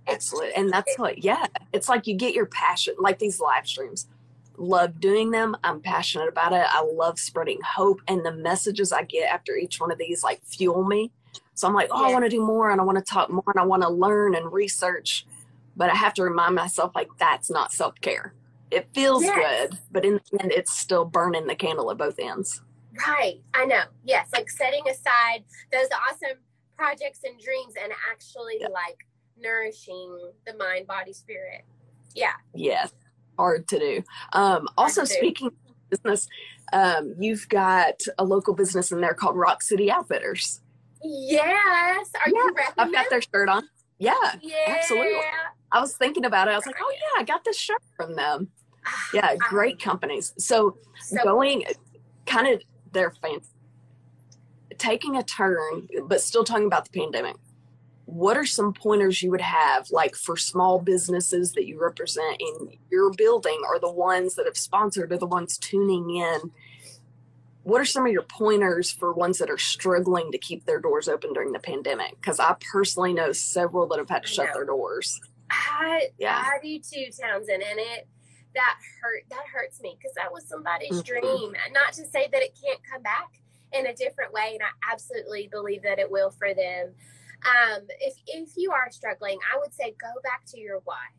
[0.07, 0.53] Excellent.
[0.57, 4.07] And that's what, yeah, it's like you get your passion, like these live streams
[4.57, 5.57] love doing them.
[5.65, 6.67] I'm passionate about it.
[6.69, 10.45] I love spreading hope, and the messages I get after each one of these like
[10.45, 11.13] fuel me.
[11.55, 12.09] So I'm like, oh, yeah.
[12.09, 13.89] I want to do more, and I want to talk more, and I want to
[13.89, 15.27] learn and research.
[15.77, 18.35] But I have to remind myself like that's not self care.
[18.71, 19.71] It feels yes.
[19.71, 22.63] good, but in the end, it's still burning the candle at both ends.
[23.07, 23.41] Right.
[23.53, 23.83] I know.
[24.05, 24.29] Yes.
[24.33, 26.39] Like setting aside those awesome
[26.77, 28.71] projects and dreams and actually yep.
[28.73, 29.07] like
[29.39, 31.65] nourishing the mind, body, spirit.
[32.15, 32.33] Yeah.
[32.55, 32.93] Yes
[33.39, 34.03] hard to do.
[34.33, 35.55] Um, also, speaking of
[35.91, 36.29] business,
[36.73, 40.61] um, you've got a local business in there called Rock City Outfitters.
[41.03, 42.11] Yes.
[42.15, 43.69] Are yeah, you I've got their shirt on.
[43.99, 45.21] Yeah, yeah, absolutely.
[45.71, 46.53] I was thinking about it.
[46.53, 48.49] I was like, oh yeah, I got this shirt from them.
[49.13, 50.35] Yeah, great companies.
[50.37, 51.65] So, so going
[52.27, 52.63] kind of
[52.93, 53.51] their fans
[54.79, 57.37] taking a turn, but still talking about the pandemic
[58.07, 62.77] what are some pointers you would have like for small businesses that you represent in
[62.91, 66.51] your building or the ones that have sponsored or the ones tuning in?
[67.63, 71.09] What are some of your pointers for ones that are struggling to keep their doors
[71.09, 72.17] open during the pandemic?
[72.21, 75.19] Because i personally know several that have had to shut their doors.
[75.51, 76.43] I yeah.
[76.45, 78.07] I do too townsend and it
[78.55, 81.27] that hurt that hurts me because that was somebody's mm-hmm.
[81.27, 83.41] dream not to say that it can't come back
[83.73, 86.93] in a different way and i absolutely believe that it will for them
[87.45, 91.13] Um, if if you are struggling, I would say go back to your why.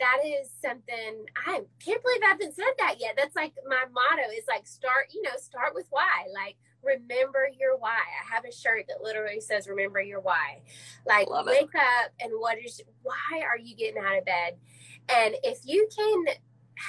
[0.00, 3.14] That is something I can't believe I haven't said that yet.
[3.16, 6.26] That's like my motto is like start, you know, start with why.
[6.32, 7.98] Like remember your why.
[7.98, 10.62] I have a shirt that literally says remember your why.
[11.04, 11.50] Like Love it.
[11.50, 14.56] wake up and what is why are you getting out of bed?
[15.08, 16.36] And if you can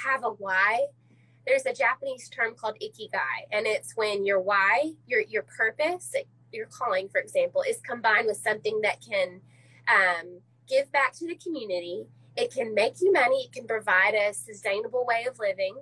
[0.04, 0.86] have a why,
[1.46, 6.14] there's a Japanese term called ikigai, and it's when your why, your your purpose,
[6.52, 9.40] your calling, for example, is combined with something that can
[9.88, 12.06] um, give back to the community.
[12.36, 13.44] It can make you money.
[13.44, 15.76] It can provide a sustainable way of living,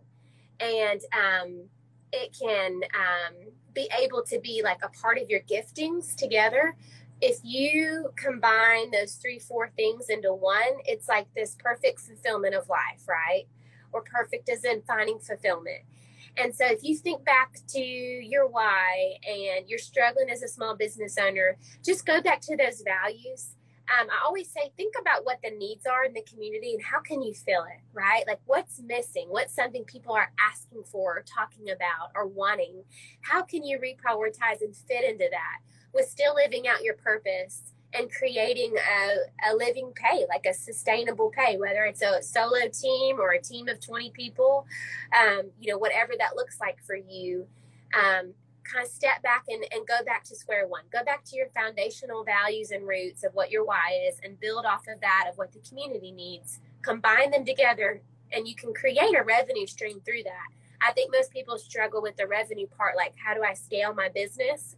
[0.61, 1.69] and um,
[2.13, 3.35] it can um,
[3.75, 6.77] be able to be like a part of your giftings together.
[7.21, 12.69] If you combine those three, four things into one, it's like this perfect fulfillment of
[12.69, 13.45] life, right?
[13.93, 15.83] Or perfect as in finding fulfillment.
[16.39, 20.77] And so if you think back to your why and you're struggling as a small
[20.77, 23.57] business owner, just go back to those values.
[23.89, 27.01] Um, I always say, think about what the needs are in the community and how
[27.01, 28.23] can you fill it, right?
[28.27, 29.27] Like what's missing?
[29.31, 32.85] What's something people are asking for, or talking about, or wanting?
[33.23, 35.59] How can you reprioritize and fit into that
[35.95, 41.31] with still living out your purpose and creating a, a living pay, like a sustainable
[41.31, 44.67] pay, whether it's a solo team or a team of 20 people,
[45.19, 47.47] um, you know, whatever that looks like for you.
[47.95, 48.35] Um,
[48.71, 50.83] kind of step back and, and go back to square one.
[50.93, 54.67] Go back to your foundational values and roots of what your why is and build
[54.67, 56.61] off of that of what the community needs.
[56.83, 60.49] Combine them together and you can create a revenue stream through that.
[60.81, 64.09] I think most people struggle with the revenue part, like how do I scale my
[64.11, 64.77] business?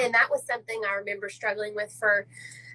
[0.00, 2.26] And that was something I remember struggling with for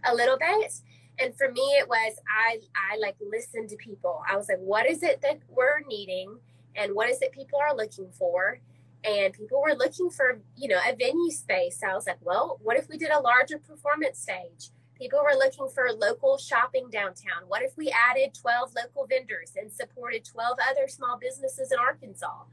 [0.05, 0.73] a little bit.
[1.19, 4.23] And for me, it was I I like listened to people.
[4.27, 6.37] I was like, what is it that we're needing,
[6.75, 8.59] and what is it people are looking for?
[9.03, 11.79] And people were looking for you know a venue space.
[11.79, 14.71] So I was like, well, what if we did a larger performance stage?
[14.95, 17.43] People were looking for local shopping downtown.
[17.47, 22.43] What if we added 12 local vendors and supported 12 other small businesses in Arkansas?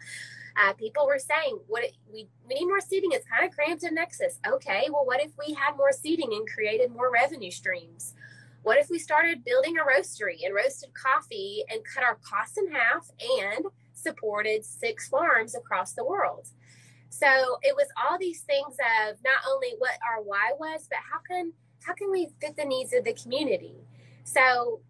[0.57, 3.11] Uh, people were saying, "What we we need more seating.
[3.13, 6.49] It's kind of cramped in Nexus." Okay, well, what if we had more seating and
[6.49, 8.15] created more revenue streams?
[8.63, 12.71] What if we started building a roastery and roasted coffee and cut our costs in
[12.71, 16.49] half and supported six farms across the world?
[17.11, 17.27] So
[17.63, 18.77] it was all these things
[19.09, 22.65] of not only what our why was, but how can how can we fit the
[22.65, 23.77] needs of the community?
[24.25, 24.81] So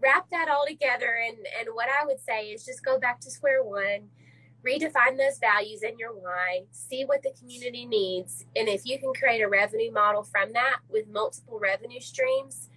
[0.00, 3.30] wrap that all together and and what I would say is just go back to
[3.30, 4.08] square one
[4.66, 9.12] redefine those values in your why, see what the community needs, and if you can
[9.14, 12.68] create a revenue model from that with multiple revenue streams,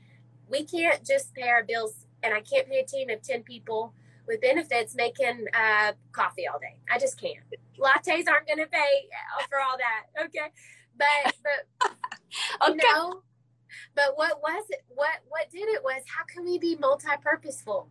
[0.50, 3.94] we can't just pay our bills, and I can't pay a team of 10 people
[4.28, 6.78] with benefits making uh, coffee all day.
[6.90, 7.44] I just can't.
[7.78, 9.10] Lattes aren't going to pay
[9.50, 10.52] for all that, okay?
[10.98, 11.92] But, but
[12.62, 12.72] Okay.
[12.72, 13.22] you know,
[13.96, 14.84] but what was it?
[14.90, 17.90] What what did it was how can we be multi-purposeful?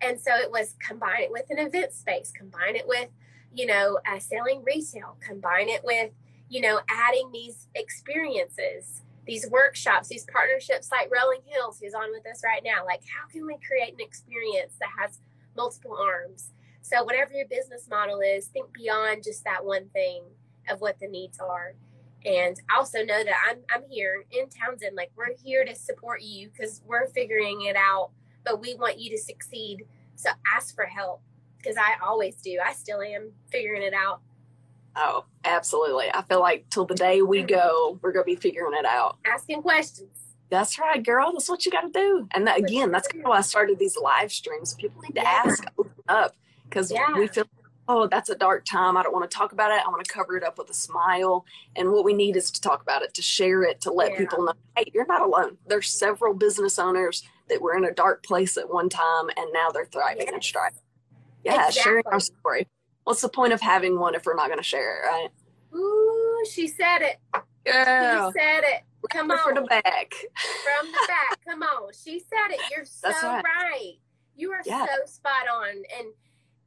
[0.00, 3.08] And so it was combine it with an event space, combine it with
[3.54, 6.10] you know, uh, selling retail, combine it with,
[6.48, 12.26] you know, adding these experiences, these workshops, these partnerships like Rolling Hills, who's on with
[12.26, 12.84] us right now.
[12.84, 15.20] Like, how can we create an experience that has
[15.56, 16.50] multiple arms?
[16.82, 20.22] So, whatever your business model is, think beyond just that one thing
[20.68, 21.74] of what the needs are.
[22.26, 24.96] And also know that I'm, I'm here in Townsend.
[24.96, 28.10] Like, we're here to support you because we're figuring it out,
[28.44, 29.84] but we want you to succeed.
[30.16, 31.22] So, ask for help
[31.64, 32.58] because I always do.
[32.64, 34.20] I still am figuring it out.
[34.96, 36.06] Oh, absolutely.
[36.12, 39.16] I feel like till the day we go, we're going to be figuring it out.
[39.24, 40.10] Asking questions.
[40.50, 41.32] That's right, girl.
[41.32, 42.28] That's what you got to do.
[42.32, 44.74] And that, again, that's kind of why I started these live streams.
[44.74, 45.42] People need to Yeah.
[45.44, 46.36] ask, open up,
[46.68, 47.16] because Yeah.
[47.18, 47.44] we feel,
[47.88, 48.96] oh, that's a dark time.
[48.96, 49.82] I don't want to talk about it.
[49.84, 51.44] I want to cover it up with a smile.
[51.74, 54.18] And what we need is to talk about it, to share it, to let Yeah.
[54.18, 55.58] people know, hey, you're not alone.
[55.66, 59.70] There's several business owners that were in a dark place at one time, and now
[59.70, 60.46] they're thriving and Yes.
[60.46, 60.78] striving.
[61.44, 62.66] Yeah, sharing our story.
[63.04, 65.28] What's the point of having one if we're not going to share it, right?
[65.74, 67.18] Ooh, she said it.
[67.66, 68.82] Girl, She said it.
[69.10, 70.14] Come for the back.
[70.34, 71.38] From the back.
[71.46, 71.92] Come on.
[71.92, 72.60] She said it.
[72.74, 73.44] You're so right.
[73.44, 73.92] right.
[74.36, 74.86] You are Yeah.
[74.86, 75.68] so spot on.
[75.68, 76.08] And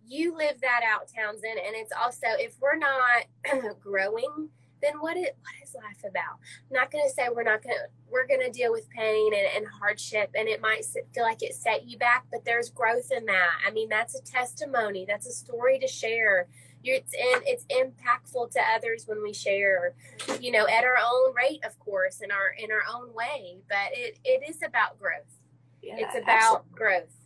[0.06, 1.60] you live that out, Townsend.
[1.66, 3.26] And it's also, if we're not
[3.82, 4.50] growing,
[4.82, 6.40] then what is, what is life about?
[6.70, 9.34] I'm not going to say we're not going to, we're going to deal with pain
[9.34, 13.12] and, and hardship and it might feel like it set you back, but there's growth
[13.16, 13.58] in that.
[13.66, 15.06] I mean, that's a testimony.
[15.08, 16.48] That's a story to share.
[16.84, 19.94] It's in, it's impactful to others when we share,
[20.40, 23.92] you know, at our own rate, of course, in our, in our own way, but
[23.92, 25.42] it, it is about growth.
[25.82, 27.17] Yeah, it's about growth.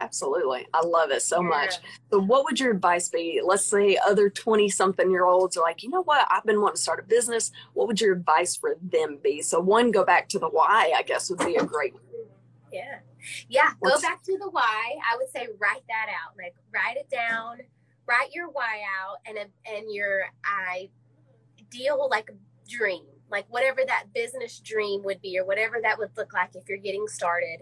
[0.00, 0.66] Absolutely.
[0.72, 1.48] I love it so yeah.
[1.48, 1.74] much.
[2.10, 3.40] So, what would your advice be?
[3.44, 6.26] Let's say other 20 something year olds are like, you know what?
[6.30, 7.50] I've been wanting to start a business.
[7.74, 9.42] What would your advice for them be?
[9.42, 11.94] So, one, go back to the why, I guess, would be a great
[12.72, 12.98] Yeah.
[13.48, 13.70] Yeah.
[13.82, 14.98] Go back to the why.
[15.10, 16.34] I would say write that out.
[16.36, 17.58] Like, write it down,
[18.06, 20.26] write your why out and, and your
[21.60, 22.30] ideal, like,
[22.68, 26.68] dream like whatever that business dream would be or whatever that would look like if
[26.68, 27.60] you're getting started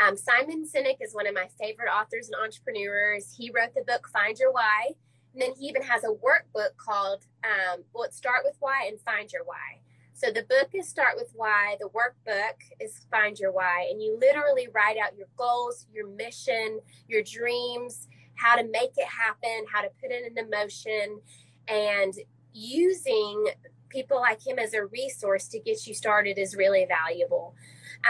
[0.00, 3.34] um, Simon Sinek is one of my favorite authors and entrepreneurs.
[3.36, 4.92] He wrote the book Find Your Why.
[5.32, 9.00] And then he even has a workbook called, um, well, it's Start with Why and
[9.00, 9.80] Find Your Why.
[10.14, 13.88] So the book is Start with Why, the workbook is Find Your Why.
[13.90, 19.06] And you literally write out your goals, your mission, your dreams, how to make it
[19.06, 21.20] happen, how to put it into motion,
[21.68, 22.12] and
[22.52, 23.46] using
[23.88, 27.54] people like him as a resource to get you started is really valuable.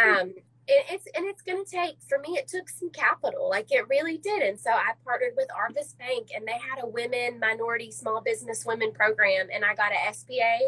[0.00, 0.34] Um,
[0.68, 4.16] it's and it's going to take for me it took some capital like it really
[4.18, 8.20] did and so i partnered with Arvest bank and they had a women minority small
[8.20, 10.58] business women program and i got a sba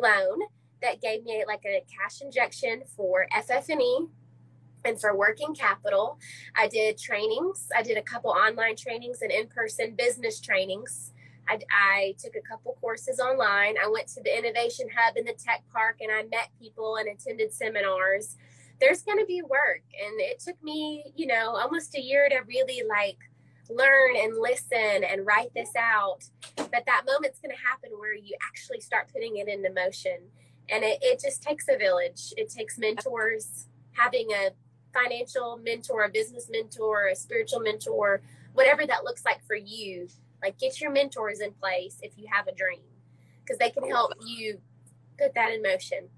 [0.00, 0.40] loan
[0.82, 4.06] that gave me like a cash injection for ff&e
[4.84, 6.16] and for working capital.
[6.54, 11.12] I did trainings i did a couple online trainings and in-person business trainings.
[11.48, 13.76] I, I, took a couple courses online.
[13.80, 17.08] I went to the Innovation Hub in the Tech Park and I met people and
[17.08, 18.36] attended seminars
[18.80, 19.82] there's going to be work.
[20.04, 23.18] And it took me, you know, almost a year to really like
[23.68, 26.24] learn and listen and write this out.
[26.56, 30.18] But that moment's going to happen where you actually start putting it into motion.
[30.68, 34.50] And it, it just takes a village, it takes mentors, having a
[34.92, 38.22] financial mentor, a business mentor, a spiritual mentor,
[38.52, 40.08] whatever that looks like for you.
[40.42, 42.80] Like, get your mentors in place if you have a dream
[43.42, 44.58] because they can help you
[45.18, 46.08] put that in motion.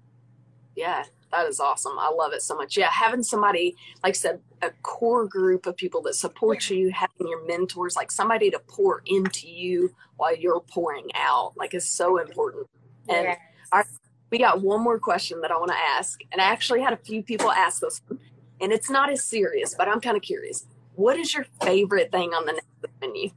[0.75, 1.97] Yeah, that is awesome.
[1.99, 2.77] I love it so much.
[2.77, 7.27] Yeah, having somebody, like I said, a core group of people that support you, having
[7.27, 12.17] your mentors, like somebody to pour into you while you're pouring out, like is so
[12.17, 12.67] important.
[13.07, 13.39] And yes.
[13.71, 13.85] our,
[14.31, 16.19] we got one more question that I want to ask.
[16.31, 18.19] And I actually had a few people ask this one,
[18.59, 20.65] and it's not as serious, but I'm kind of curious.
[20.95, 22.59] What is your favorite thing on the
[23.01, 23.29] menu?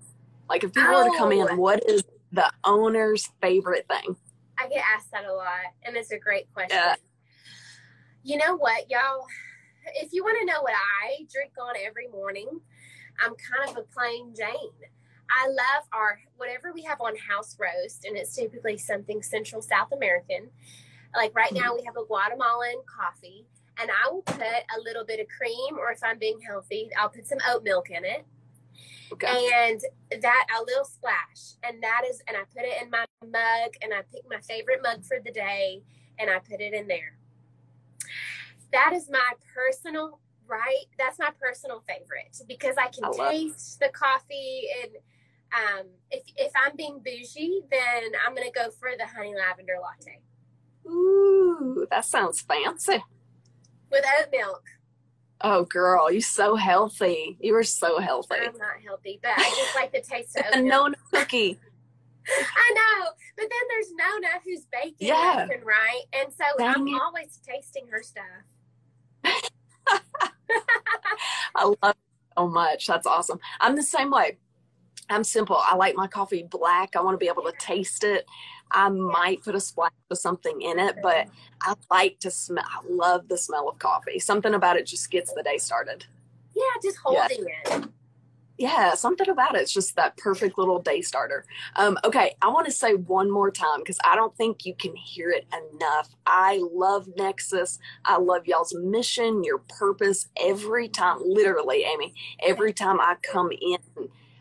[0.49, 1.57] Like if people were to come in, oh.
[1.57, 4.17] what is the owner's favorite thing?
[4.59, 5.47] I get asked that a lot,
[5.85, 6.77] and it's a great question.
[6.77, 6.97] Yeah
[8.23, 9.27] you know what, y'all?
[9.95, 12.49] If you want to know what I drink on every morning,
[13.21, 14.71] I'm kind of a plain Jane.
[15.29, 19.93] I love our whatever we have on house roast, and it's typically something Central South
[19.93, 20.51] American.
[21.17, 23.47] Like right now, we have a Guatemalan coffee,
[23.81, 27.09] and I will put a little bit of cream, or if I'm being healthy, I'll
[27.09, 28.25] put some oat milk in it.
[29.13, 29.51] Okay.
[29.53, 29.81] And
[30.23, 33.93] that a little splash, and that is, and I put it in my mug, and
[33.93, 35.83] I pick my favorite mug for the day,
[36.19, 37.17] and I put it in there
[38.73, 43.89] that is my personal right that's my personal favorite because i can I taste the
[43.89, 44.93] coffee and
[45.53, 50.19] um, if, if i'm being bougie then i'm gonna go for the honey lavender latte
[50.87, 53.03] ooh that sounds fancy
[53.91, 54.63] with oat milk
[55.45, 57.37] Oh, girl, you're so healthy.
[57.41, 58.37] You are so healthy.
[58.37, 60.93] I'm not healthy, but I just like the taste of oat milk.
[61.13, 61.59] no cookie.
[62.29, 65.49] I know, but then there's Nona who's baking yeah.
[65.65, 66.03] right?
[66.13, 67.01] And so Dang I'm it.
[67.03, 68.25] always tasting her stuff.
[71.55, 71.97] I love it
[72.37, 72.87] so much.
[72.87, 73.39] That's awesome.
[73.61, 74.39] I'm the same way.
[75.11, 75.57] I'm simple.
[75.59, 76.97] I like my coffee black.
[76.97, 78.27] I want to be able to taste it.
[78.71, 81.29] I might put a splash of something in it, but
[81.61, 82.65] I like to smell.
[82.67, 84.19] I love the smell of coffee.
[84.19, 86.07] Something about it just gets the day started.
[86.55, 87.77] Yeah, just holding yeah.
[87.77, 87.89] it
[88.59, 89.63] yeah, something about it.
[89.63, 91.45] It's just that perfect little day starter.
[91.77, 94.95] Um, okay, I want to say one more time because I don't think you can
[94.95, 96.15] hear it enough.
[96.27, 97.79] I love Nexus.
[98.05, 100.29] I love y'all's mission, your purpose.
[100.41, 103.79] Every time, literally, Amy, every time I come in,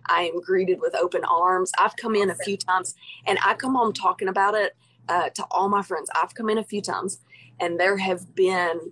[0.07, 1.71] I am greeted with open arms.
[1.79, 2.95] I've come in a few times
[3.25, 4.75] and I come home talking about it
[5.07, 6.09] uh, to all my friends.
[6.15, 7.19] I've come in a few times
[7.59, 8.91] and there have been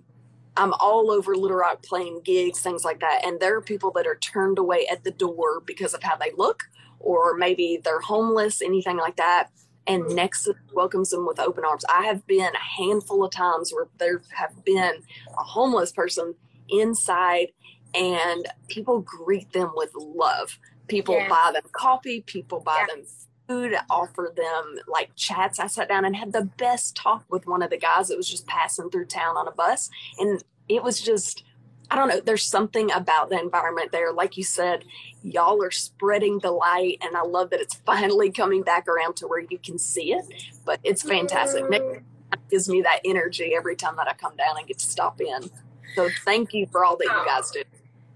[0.56, 3.22] I'm all over Little Rock playing gigs, things like that.
[3.24, 6.32] And there are people that are turned away at the door because of how they
[6.36, 6.64] look,
[6.98, 9.48] or maybe they're homeless, anything like that.
[9.86, 11.84] And Nexus welcomes them with open arms.
[11.88, 15.02] I have been a handful of times where there have been
[15.38, 16.34] a homeless person
[16.68, 17.48] inside
[17.94, 20.58] and people greet them with love.
[20.88, 21.28] People yeah.
[21.28, 22.94] buy them coffee, people buy yeah.
[22.94, 23.04] them
[23.50, 25.58] food, offer them like chats.
[25.58, 28.28] I sat down and had the best talk with one of the guys that was
[28.28, 29.90] just passing through town on a bus.
[30.20, 31.42] And it was just,
[31.90, 34.12] I don't know, there's something about the environment there.
[34.12, 34.84] Like you said,
[35.24, 39.26] y'all are spreading the light, and I love that it's finally coming back around to
[39.26, 40.24] where you can see it.
[40.64, 41.68] But it's fantastic.
[41.68, 42.04] Nick
[42.50, 45.50] gives me that energy every time that I come down and get to stop in.
[45.96, 47.24] So thank you for all that you oh.
[47.26, 47.64] guys do.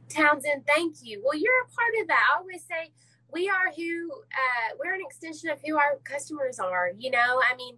[0.09, 1.20] Townsend, thank you.
[1.24, 2.22] Well, you're a part of that.
[2.32, 2.93] I always say
[3.35, 6.93] we are who uh, we're an extension of who our customers are.
[6.97, 7.76] You know, I mean,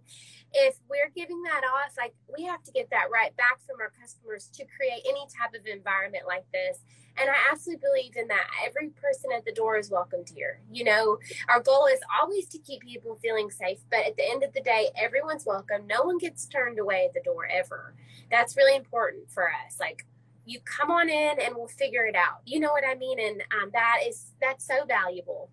[0.53, 3.91] if we're giving that off, like we have to get that right back from our
[3.99, 6.79] customers to create any type of environment like this.
[7.19, 8.45] And I absolutely believe in that.
[8.63, 10.61] Every person at the door is welcomed here.
[10.71, 11.17] You know,
[11.49, 14.61] our goal is always to keep people feeling safe, but at the end of the
[14.61, 15.87] day, everyone's welcome.
[15.87, 17.95] No one gets turned away at the door ever.
[18.29, 19.79] That's really important for us.
[19.79, 20.05] Like,
[20.47, 22.41] you come on in and we'll figure it out.
[22.45, 23.19] You know what I mean?
[23.19, 25.49] And um, that is that's so valuable.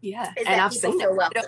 [0.00, 1.14] Yeah, and I've seen it.
[1.14, 1.42] Welcome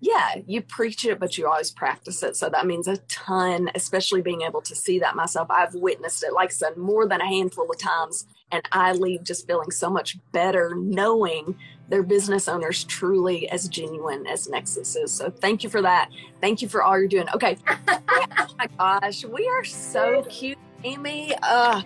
[0.00, 2.34] yeah, you preach it, but you always practice it.
[2.34, 5.50] So that means a ton, especially being able to see that myself.
[5.50, 8.26] I've witnessed it, like I said, more than a handful of times.
[8.50, 11.54] And I leave just feeling so much better knowing
[11.90, 15.12] their business owners truly as genuine as Nexus is.
[15.12, 16.08] So thank you for that.
[16.40, 17.26] Thank you for all you're doing.
[17.34, 17.58] Okay.
[17.68, 21.34] oh my gosh, we are so cute, Amy.
[21.42, 21.82] Uh,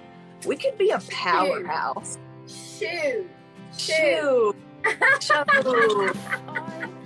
[0.46, 2.18] we could be a powerhouse.
[2.46, 3.28] Shoot.
[3.76, 4.54] Shoot.
[5.20, 6.16] Shoot.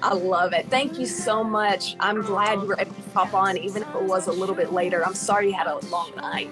[0.03, 0.67] I love it.
[0.69, 1.97] Thank you so much.
[2.01, 4.73] I'm glad you were able to pop on, even if it was a little bit
[4.73, 5.05] later.
[5.07, 6.51] I'm sorry you had a long night.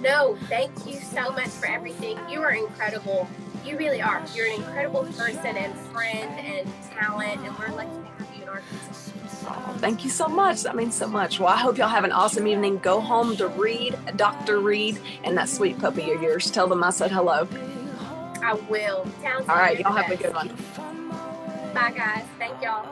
[0.00, 2.18] No, thank you so much for everything.
[2.28, 3.28] You are incredible.
[3.64, 4.22] You really are.
[4.34, 6.68] You're an incredible person and friend and
[6.98, 8.62] talent, and we're lucky to have you in our
[9.52, 10.62] Oh, thank you so much.
[10.62, 11.40] That means so much.
[11.40, 12.78] Well, I hope y'all have an awesome evening.
[12.78, 14.60] Go home to Reed, Dr.
[14.60, 16.50] Reed, and that sweet puppy of yours.
[16.50, 17.48] Tell them I said hello.
[18.42, 19.06] I will.
[19.22, 20.48] Sounds All right, y'all have a good one.
[21.74, 22.24] Bye, guys.
[22.38, 22.86] Thank y'all.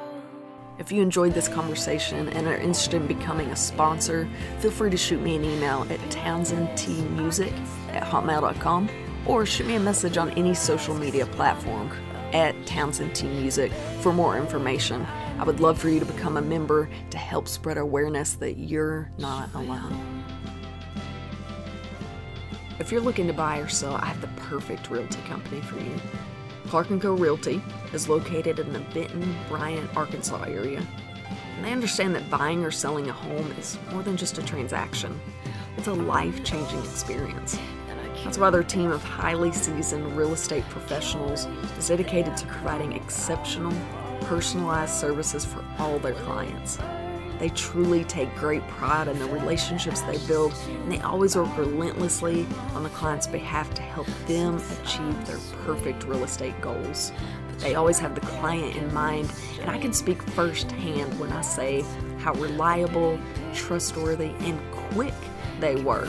[0.79, 4.29] If you enjoyed this conversation and are interested in becoming a sponsor,
[4.61, 7.53] feel free to shoot me an email at townsendtmusic
[7.91, 8.89] at hotmail.com
[9.27, 11.91] or shoot me a message on any social media platform
[12.33, 15.07] at Townsend Music for more information.
[15.39, 19.11] I would love for you to become a member to help spread awareness that you're
[19.19, 20.25] not alone.
[22.81, 25.95] If you're looking to buy or sell, I have the perfect realty company for you.
[26.67, 27.15] Clark & Co.
[27.15, 27.63] Realty
[27.93, 30.87] is located in the Benton, Bryant, Arkansas area.
[31.57, 35.19] And they understand that buying or selling a home is more than just a transaction.
[35.77, 37.59] It's a life-changing experience.
[38.25, 41.47] That's why their team of highly seasoned real estate professionals
[41.79, 43.73] is dedicated to providing exceptional,
[44.29, 46.79] personalized services for all their clients.
[47.39, 52.47] They truly take great pride in the relationships they build, and they always work relentlessly
[52.75, 57.11] on the client's behalf to help them achieve their perfect real estate goals.
[57.59, 61.85] They always have the client in mind, and I can speak firsthand when I say
[62.19, 63.19] how reliable,
[63.55, 64.61] trustworthy, and
[64.93, 65.15] quick
[65.59, 66.07] they were.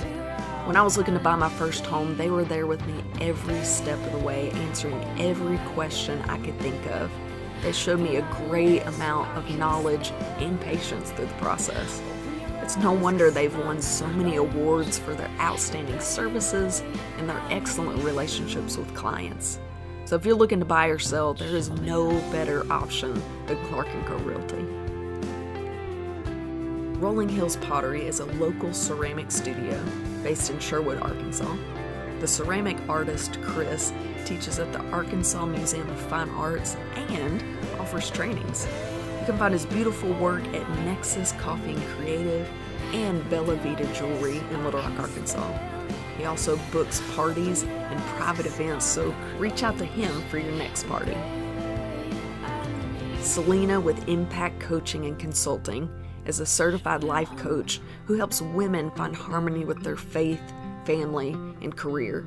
[0.65, 3.63] When I was looking to buy my first home, they were there with me every
[3.63, 7.09] step of the way, answering every question I could think of.
[7.61, 12.01] They showed me a great amount of knowledge and patience through the process.
[12.61, 16.83] It's no wonder they've won so many awards for their outstanding services
[17.17, 19.59] and their excellent relationships with clients.
[20.05, 23.87] So if you're looking to buy or sell, there is no better option than Clark
[23.97, 24.17] & Co.
[24.17, 24.63] Realty.
[26.99, 29.81] Rolling Hills Pottery is a local ceramic studio
[30.21, 31.55] based in Sherwood, Arkansas.
[32.19, 33.93] The ceramic artist Chris
[34.25, 37.43] teaches at the Arkansas Museum of Fine Arts and
[37.79, 38.67] offers trainings.
[39.19, 42.49] You can find his beautiful work at Nexus Coffee and Creative
[42.93, 45.57] and Bella Vita Jewelry in Little Rock, Arkansas.
[46.17, 50.87] He also books parties and private events, so reach out to him for your next
[50.87, 51.15] party.
[53.21, 55.89] Selena with Impact Coaching and Consulting
[56.25, 60.41] is a certified life coach who helps women find harmony with their faith,
[60.85, 62.25] family, and career.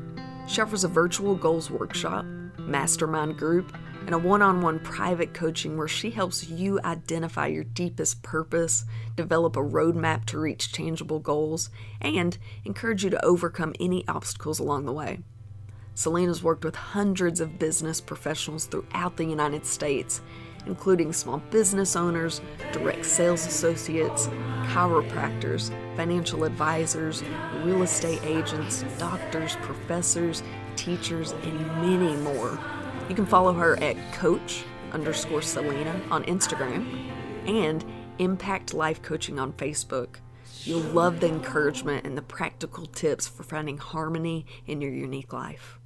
[0.52, 2.26] She offers a virtual goals workshop,
[2.58, 3.74] mastermind group,
[4.04, 8.84] and a one on one private coaching where she helps you identify your deepest purpose,
[9.16, 11.70] develop a roadmap to reach tangible goals,
[12.02, 12.36] and
[12.66, 15.20] encourage you to overcome any obstacles along the way.
[15.94, 20.20] Selena's worked with hundreds of business professionals throughout the United States,
[20.66, 22.40] including small business owners,
[22.72, 24.28] direct sales associates,
[24.66, 27.22] chiropractors, financial advisors,
[27.62, 30.42] real estate agents, doctors, professors,
[30.76, 32.58] teachers, and many more.
[33.08, 37.10] You can follow her at coach underscore Selena on Instagram
[37.46, 37.84] and
[38.18, 40.16] Impact Life Coaching on Facebook.
[40.64, 45.80] You'll love the encouragement and the practical tips for finding harmony in your unique life.